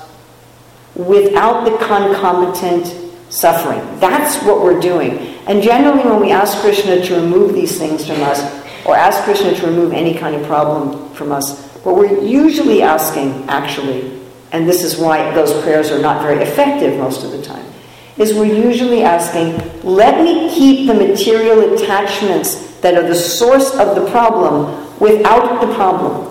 [1.06, 2.86] without the concomitant
[3.30, 3.80] suffering.
[4.00, 5.18] That's what we're doing.
[5.46, 8.40] And generally, when we ask Krishna to remove these things from us,
[8.84, 13.48] or ask Krishna to remove any kind of problem from us, what we're usually asking,
[13.48, 14.20] actually,
[14.52, 17.64] and this is why those prayers are not very effective most of the time,
[18.18, 23.94] is we're usually asking, let me keep the material attachments that are the source of
[23.94, 26.26] the problem without the problem.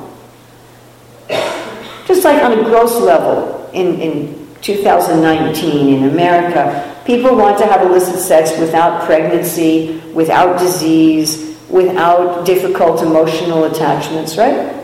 [2.05, 7.81] Just like on a gross level, in, in 2019 in America, people want to have
[7.81, 14.75] illicit sex without pregnancy, without disease, without difficult emotional attachments, right?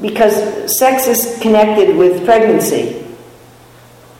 [0.00, 3.04] Because sex is connected with pregnancy,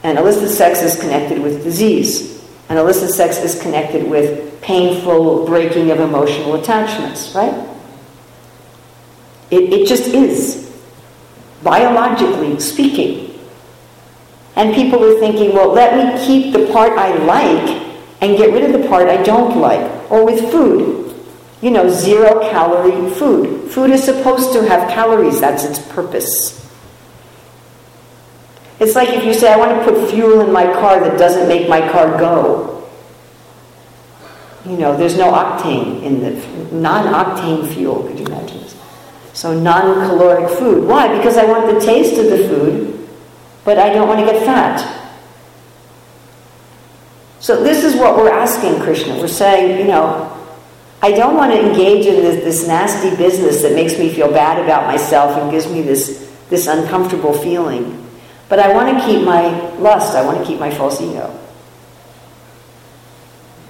[0.03, 5.89] and illicit sex is connected with disease, and illicit sex is connected with painful breaking
[5.91, 7.67] of emotional attachments, right?
[9.49, 10.70] It, it just is
[11.63, 13.39] biologically speaking.
[14.55, 17.69] And people are thinking, well, let me keep the part I like
[18.21, 20.11] and get rid of the part I don't like.
[20.11, 21.15] Or with food,
[21.61, 23.71] you know, zero calorie food.
[23.71, 26.57] Food is supposed to have calories, that's its purpose.
[28.79, 31.47] It's like if you say, I want to put fuel in my car that doesn't
[31.47, 32.89] make my car go.
[34.65, 38.60] You know, there's no octane in the non octane fuel, could you imagine?
[39.33, 40.87] So, non caloric food.
[40.87, 41.15] Why?
[41.15, 43.07] Because I want the taste of the food,
[43.63, 44.99] but I don't want to get fat.
[47.39, 49.15] So, this is what we're asking Krishna.
[49.17, 50.27] We're saying, you know,
[51.01, 54.63] I don't want to engage in this, this nasty business that makes me feel bad
[54.63, 57.97] about myself and gives me this, this uncomfortable feeling.
[58.49, 61.35] But I want to keep my lust, I want to keep my false ego.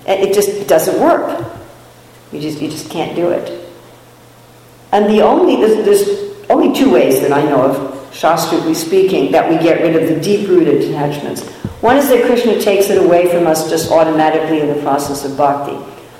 [0.05, 1.47] And it just doesn't work.
[2.31, 3.60] You just, you just can't do it.
[4.91, 9.49] And the only, there's, there's only two ways that I know of, shastrically speaking, that
[9.49, 11.47] we get rid of the deep-rooted attachments.
[11.81, 15.37] One is that Krishna takes it away from us just automatically in the process of
[15.37, 15.77] bhakti.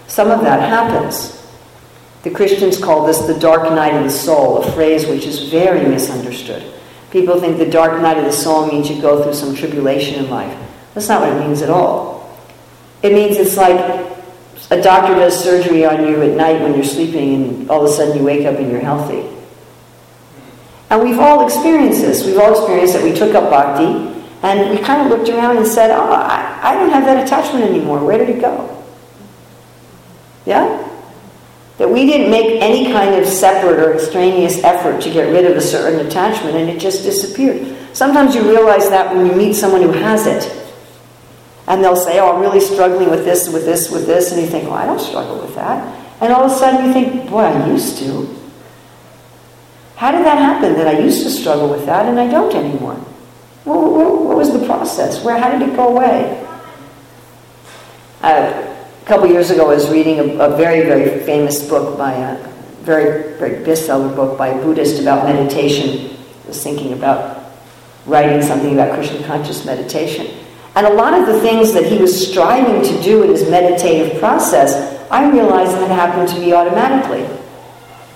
[0.07, 1.37] Some of that happens.
[2.23, 5.87] The Christians call this the dark night of the soul, a phrase which is very
[5.87, 6.63] misunderstood.
[7.11, 10.29] People think the dark night of the soul means you go through some tribulation in
[10.29, 10.57] life.
[10.93, 12.39] That's not what it means at all.
[13.03, 14.10] It means it's like
[14.71, 17.93] a doctor does surgery on you at night when you're sleeping and all of a
[17.93, 19.27] sudden you wake up and you're healthy.
[20.89, 22.25] And we've all experienced this.
[22.25, 24.09] We've all experienced that we took up bhakti
[24.43, 27.65] and we kind of looked around and said, oh, I, I don't have that attachment
[27.65, 28.03] anymore.
[28.03, 28.83] Where did it go?
[30.45, 30.87] Yeah?
[31.77, 35.57] That we didn't make any kind of separate or extraneous effort to get rid of
[35.57, 37.75] a certain attachment and it just disappeared.
[37.93, 40.60] Sometimes you realize that when you meet someone who has it.
[41.67, 44.31] And they'll say, Oh, I'm really struggling with this, with this, with this.
[44.31, 45.97] And you think, Well, I don't struggle with that.
[46.21, 48.37] And all of a sudden you think, Boy, I used to.
[49.95, 52.99] How did that happen that I used to struggle with that and I don't anymore?
[53.65, 53.91] Well,
[54.25, 55.23] what was the process?
[55.23, 56.47] Where, how did it go away?
[58.23, 62.13] Uh, a couple years ago, I was reading a, a, very, very famous book by
[62.13, 62.37] a
[62.81, 66.17] very, very bestseller book by a Buddhist about meditation.
[66.45, 67.53] I was thinking about
[68.07, 70.40] writing something about Krishna conscious meditation.
[70.75, 74.19] And a lot of the things that he was striving to do in his meditative
[74.19, 77.27] process, I realized had happened to me automatically.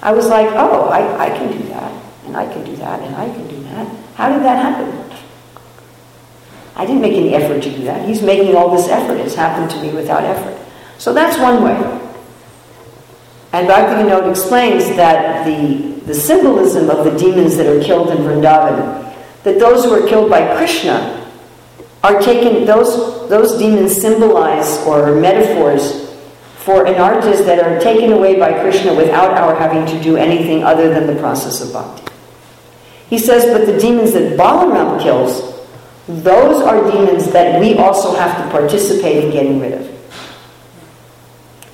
[0.02, 1.92] I was like, oh, I, I can do that,
[2.26, 3.88] and I can do that, and I can do that.
[4.16, 5.02] How did that happen?
[6.78, 8.08] I didn't make any effort to do that.
[8.08, 9.16] He's making all this effort.
[9.16, 10.58] It's happened to me without effort.
[10.98, 11.76] So that's one way.
[13.54, 19.16] And Bhaktivinoda explains that the, the symbolism of the demons that are killed in Vrindavan,
[19.44, 21.15] that those who are killed by Krishna
[22.06, 26.06] are taken, those, those demons symbolize or metaphors
[26.58, 30.90] for anarthas that are taken away by Krishna without our having to do anything other
[30.90, 32.12] than the process of bhakti.
[33.10, 35.66] He says, but the demons that Balaram kills,
[36.08, 39.96] those are demons that we also have to participate in getting rid of.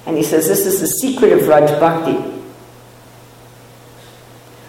[0.06, 2.42] And he says this is the secret of Raj Bhakti.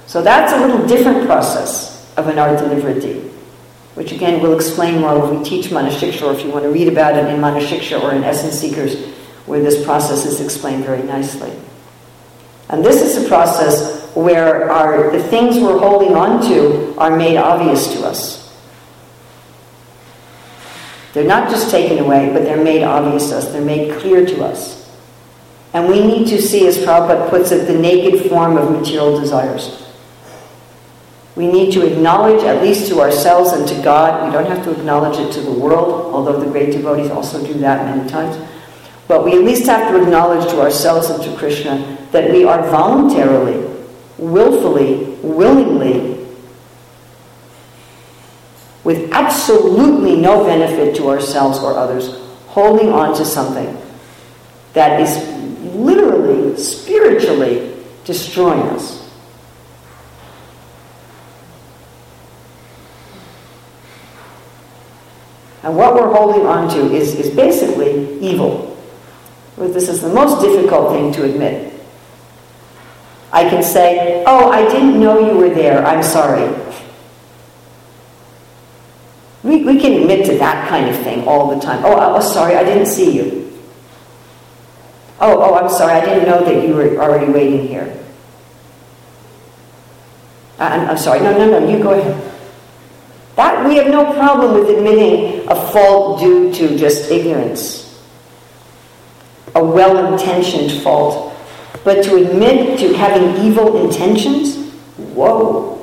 [0.07, 3.31] So that's a little different process of an nivritti,
[3.95, 6.89] which again we'll explain more when we teach Manashiksha, or if you want to read
[6.89, 9.13] about it in Manashiksha or in Essence Seekers,
[9.47, 11.53] where this process is explained very nicely.
[12.69, 17.37] And this is a process where our, the things we're holding on to are made
[17.37, 18.43] obvious to us.
[21.13, 23.53] They're not just taken away, but they're made obvious to us.
[23.53, 24.91] They're made clear to us.
[25.75, 29.82] And we need to see, as Prabhupada puts it, the naked form of material desires.
[31.35, 34.71] We need to acknowledge, at least to ourselves and to God, we don't have to
[34.73, 38.37] acknowledge it to the world, although the great devotees also do that many times.
[39.09, 42.63] But we at least have to acknowledge to ourselves and to Krishna that we are
[42.69, 43.67] voluntarily,
[44.19, 46.27] willfully, willingly,
[48.85, 53.79] with absolutely no benefit to ourselves or others, holding on to something
[54.75, 55.17] that is
[55.75, 57.75] literally, spiritually
[58.05, 59.02] destroying us.
[65.63, 68.77] And what we're holding on to is, is basically evil.
[69.57, 71.73] This is the most difficult thing to admit.
[73.33, 75.85] I can say, Oh, I didn't know you were there.
[75.87, 76.53] I'm sorry.
[79.43, 81.85] We, we can admit to that kind of thing all the time.
[81.85, 83.61] Oh, I oh, sorry, I didn't see you.
[85.21, 87.97] Oh, oh, I'm sorry, I didn't know that you were already waiting here.
[90.59, 92.32] Uh, I'm, I'm sorry, no, no, no, you go ahead.
[93.37, 98.03] That we have no problem with admitting a fault due to just ignorance,
[99.55, 101.35] a well-intentioned fault.
[101.85, 105.79] But to admit to having evil intentions, whoa.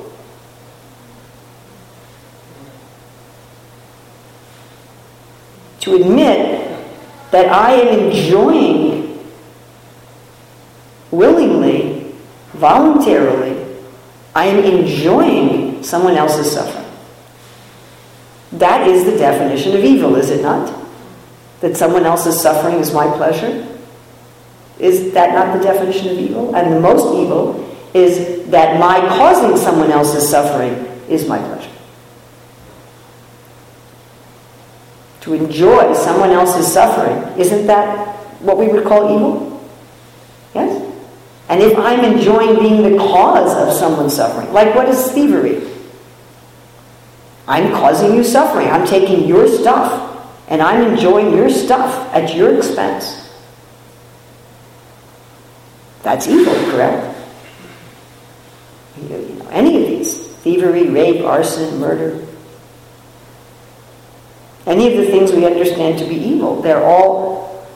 [5.80, 6.78] To admit
[7.32, 9.28] that I am enjoying
[11.10, 12.14] willingly,
[12.52, 13.66] voluntarily,
[14.34, 16.79] I am enjoying someone else's suffering.
[18.90, 20.76] Is the definition of evil, is it not?
[21.60, 23.66] That someone else's suffering is my pleasure?
[24.80, 26.56] Is that not the definition of evil?
[26.56, 30.72] And the most evil is that my causing someone else's suffering
[31.08, 31.70] is my pleasure.
[35.20, 39.70] To enjoy someone else's suffering, isn't that what we would call evil?
[40.52, 40.92] Yes?
[41.48, 45.70] And if I'm enjoying being the cause of someone's suffering, like what is thievery?
[47.50, 48.68] I'm causing you suffering.
[48.68, 53.28] I'm taking your stuff and I'm enjoying your stuff at your expense.
[56.04, 57.18] That's evil, correct?
[59.02, 62.24] You know, any of these thievery, rape, arson, murder,
[64.66, 67.66] any of the things we understand to be evil, they're all,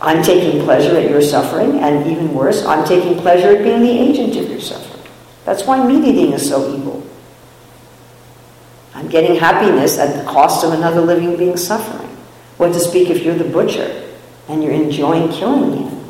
[0.00, 3.90] I'm taking pleasure at your suffering, and even worse, I'm taking pleasure at being the
[3.90, 5.06] agent of your suffering.
[5.44, 6.99] That's why meat eating is so evil.
[9.10, 12.08] Getting happiness at the cost of another living being suffering.
[12.56, 14.08] What to speak if you're the butcher
[14.48, 16.00] and you're enjoying killing the animal?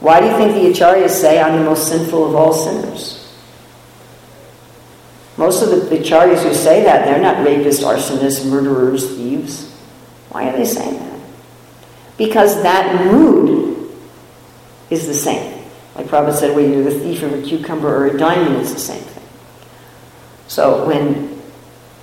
[0.00, 3.16] Why do you think the Acharyas say I'm the most sinful of all sinners?
[5.36, 9.70] Most of the Acharyas who say that, they're not rapists, arsonists, murderers, thieves.
[10.30, 11.20] Why are they saying that?
[12.18, 13.90] Because that mood
[14.90, 15.64] is the same.
[15.94, 18.80] Like Prabhupada said, whether you're the thief of a cucumber or a diamond, it's the
[18.80, 19.24] same thing.
[20.48, 21.39] So when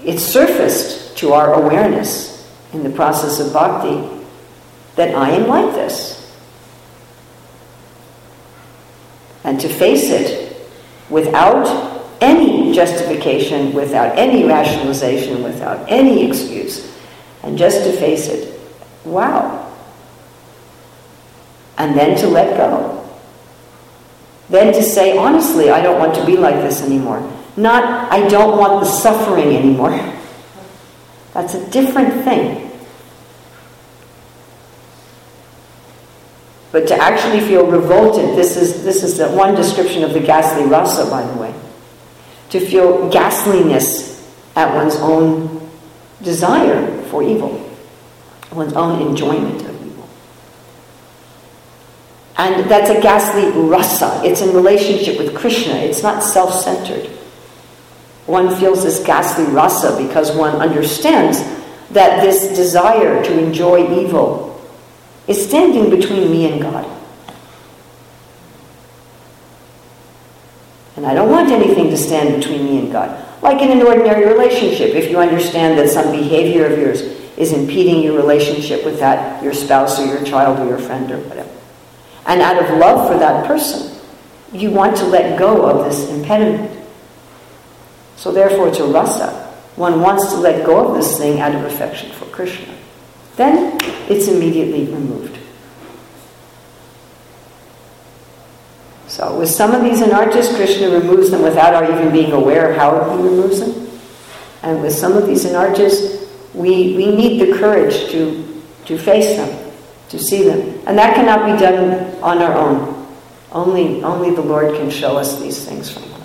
[0.04, 4.08] it's surfaced to our awareness in the process of bhakti
[4.96, 6.36] that I am like this,
[9.44, 10.70] and to face it
[11.10, 11.68] without
[12.22, 16.92] any justification, without any rationalization, without any excuse,
[17.44, 18.60] and just to face it.
[19.06, 19.64] Wow.
[21.78, 23.08] And then to let go.
[24.50, 27.22] Then to say, honestly, I don't want to be like this anymore.
[27.58, 29.92] Not, I don't want the suffering anymore.
[31.34, 32.72] That's a different thing.
[36.72, 40.66] But to actually feel revolted, this is, this is the one description of the ghastly
[40.66, 41.54] rasa, by the way
[42.50, 45.70] to feel ghastliness at one's own
[46.22, 47.70] desire for evil,
[48.52, 50.10] one's own enjoyment of evil.
[52.38, 54.22] And that's a ghastly rasa.
[54.24, 55.74] It's in relationship with Krishna.
[55.74, 57.10] It's not self centered.
[58.28, 61.40] One feels this ghastly rasa because one understands
[61.92, 64.48] that this desire to enjoy evil
[65.28, 66.86] is standing between me and God.
[70.98, 73.24] And I don't want anything to stand between me and God.
[73.42, 77.02] Like in an ordinary relationship, if you understand that some behavior of yours
[77.38, 81.20] is impeding your relationship with that, your spouse or your child or your friend or
[81.20, 81.50] whatever.
[82.26, 83.96] And out of love for that person,
[84.52, 86.77] you want to let go of this impediment.
[88.18, 89.46] So therefore, it's a rasa.
[89.78, 92.74] One wants to let go of this thing out of affection for Krishna.
[93.36, 93.78] Then
[94.10, 95.38] it's immediately removed.
[99.08, 102.78] So with some of these anarthas, Krishna removes them without our even being aware of
[102.78, 103.88] how he removes them.
[104.64, 109.72] And with some of these anarthas, we, we need the courage to, to face them,
[110.10, 110.82] to see them.
[110.88, 113.08] And that cannot be done on our own.
[113.52, 116.22] Only, only the Lord can show us these things from Him.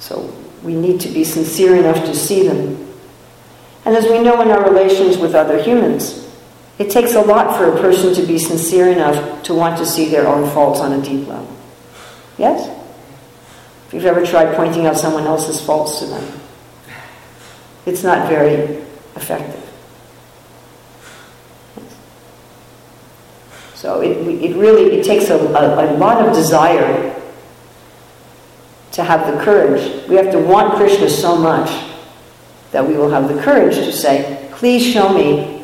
[0.00, 2.86] So we need to be sincere enough to see them.
[3.84, 6.28] And as we know in our relations with other humans,
[6.78, 10.08] it takes a lot for a person to be sincere enough to want to see
[10.08, 11.56] their own faults on a deep level.
[12.36, 12.68] Yes?
[13.86, 16.40] If you've ever tried pointing out someone else's faults to them,
[17.86, 18.84] it's not very
[19.16, 19.64] effective.
[23.74, 27.17] So it, it really it takes a, a, a lot of desire
[28.98, 30.06] to have the courage.
[30.06, 31.70] We have to want Krishna so much
[32.72, 35.58] that we will have the courage to say, please show me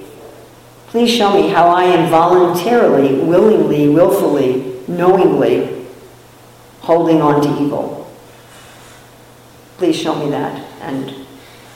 [0.95, 5.87] Please show me how I am voluntarily, willingly, willfully, knowingly
[6.83, 8.09] holding on to evil.
[9.77, 10.57] Please show me that.
[10.83, 11.27] And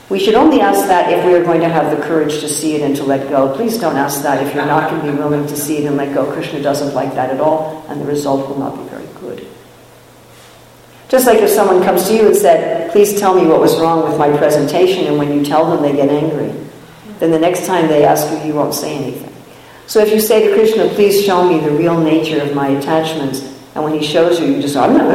[0.07, 2.75] we should only ask that if we are going to have the courage to see
[2.75, 3.53] it and to let go.
[3.57, 5.97] Please don't ask that if you're not going to be willing to see it and
[5.97, 6.31] let go.
[6.31, 9.08] Krishna doesn't like that at all, and the result will not be very good.
[11.09, 14.07] Just like if someone comes to you and said, Please tell me what was wrong
[14.07, 16.53] with my presentation, and when you tell them, they get angry
[17.19, 19.33] then the next time they ask you, you won't say anything.
[19.87, 23.41] So if you say to Krishna, please show me the real nature of my attachments,
[23.75, 25.11] and when he shows you, you just, I'm not,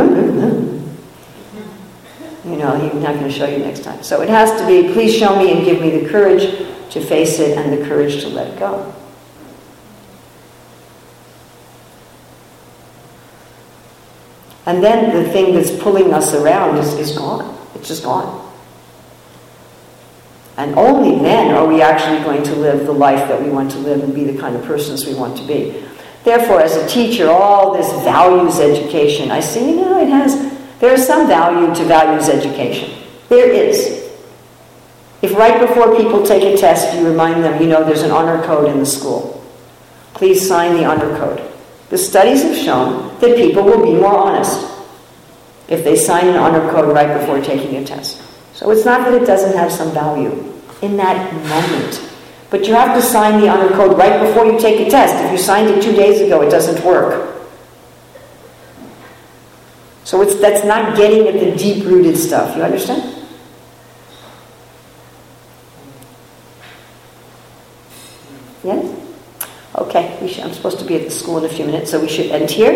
[2.45, 4.03] you know, he's not going to show you next time.
[4.03, 6.59] So it has to be, please show me and give me the courage
[6.91, 8.95] to face it and the courage to let go.
[14.67, 17.59] And then the thing that's pulling us around is, is gone.
[17.75, 18.43] It's just gone.
[20.57, 23.79] And only then are we actually going to live the life that we want to
[23.79, 25.85] live and be the kind of persons we want to be.
[26.23, 30.35] Therefore, as a teacher, all this values education, I see, you know, it has,
[30.79, 32.99] there is some value to values education.
[33.29, 34.03] There is.
[35.21, 38.43] If right before people take a test, you remind them, you know, there's an honor
[38.45, 39.45] code in the school.
[40.15, 41.43] Please sign the honor code.
[41.91, 44.71] The studies have shown that people will be more honest
[45.69, 48.23] if they sign an honor code right before taking a test.
[48.55, 50.53] So it's not that it doesn't have some value
[50.83, 52.11] in that moment.
[52.51, 55.25] But you have to sign the honor code right before you take a test.
[55.25, 57.35] If you signed it two days ago, it doesn't work.
[60.05, 62.57] So it's, that's not getting at the deep rooted stuff.
[62.57, 63.27] You understand?
[68.63, 69.01] Yes?
[69.77, 72.09] Okay, should, I'm supposed to be at the school in a few minutes, so we
[72.09, 72.73] should end here.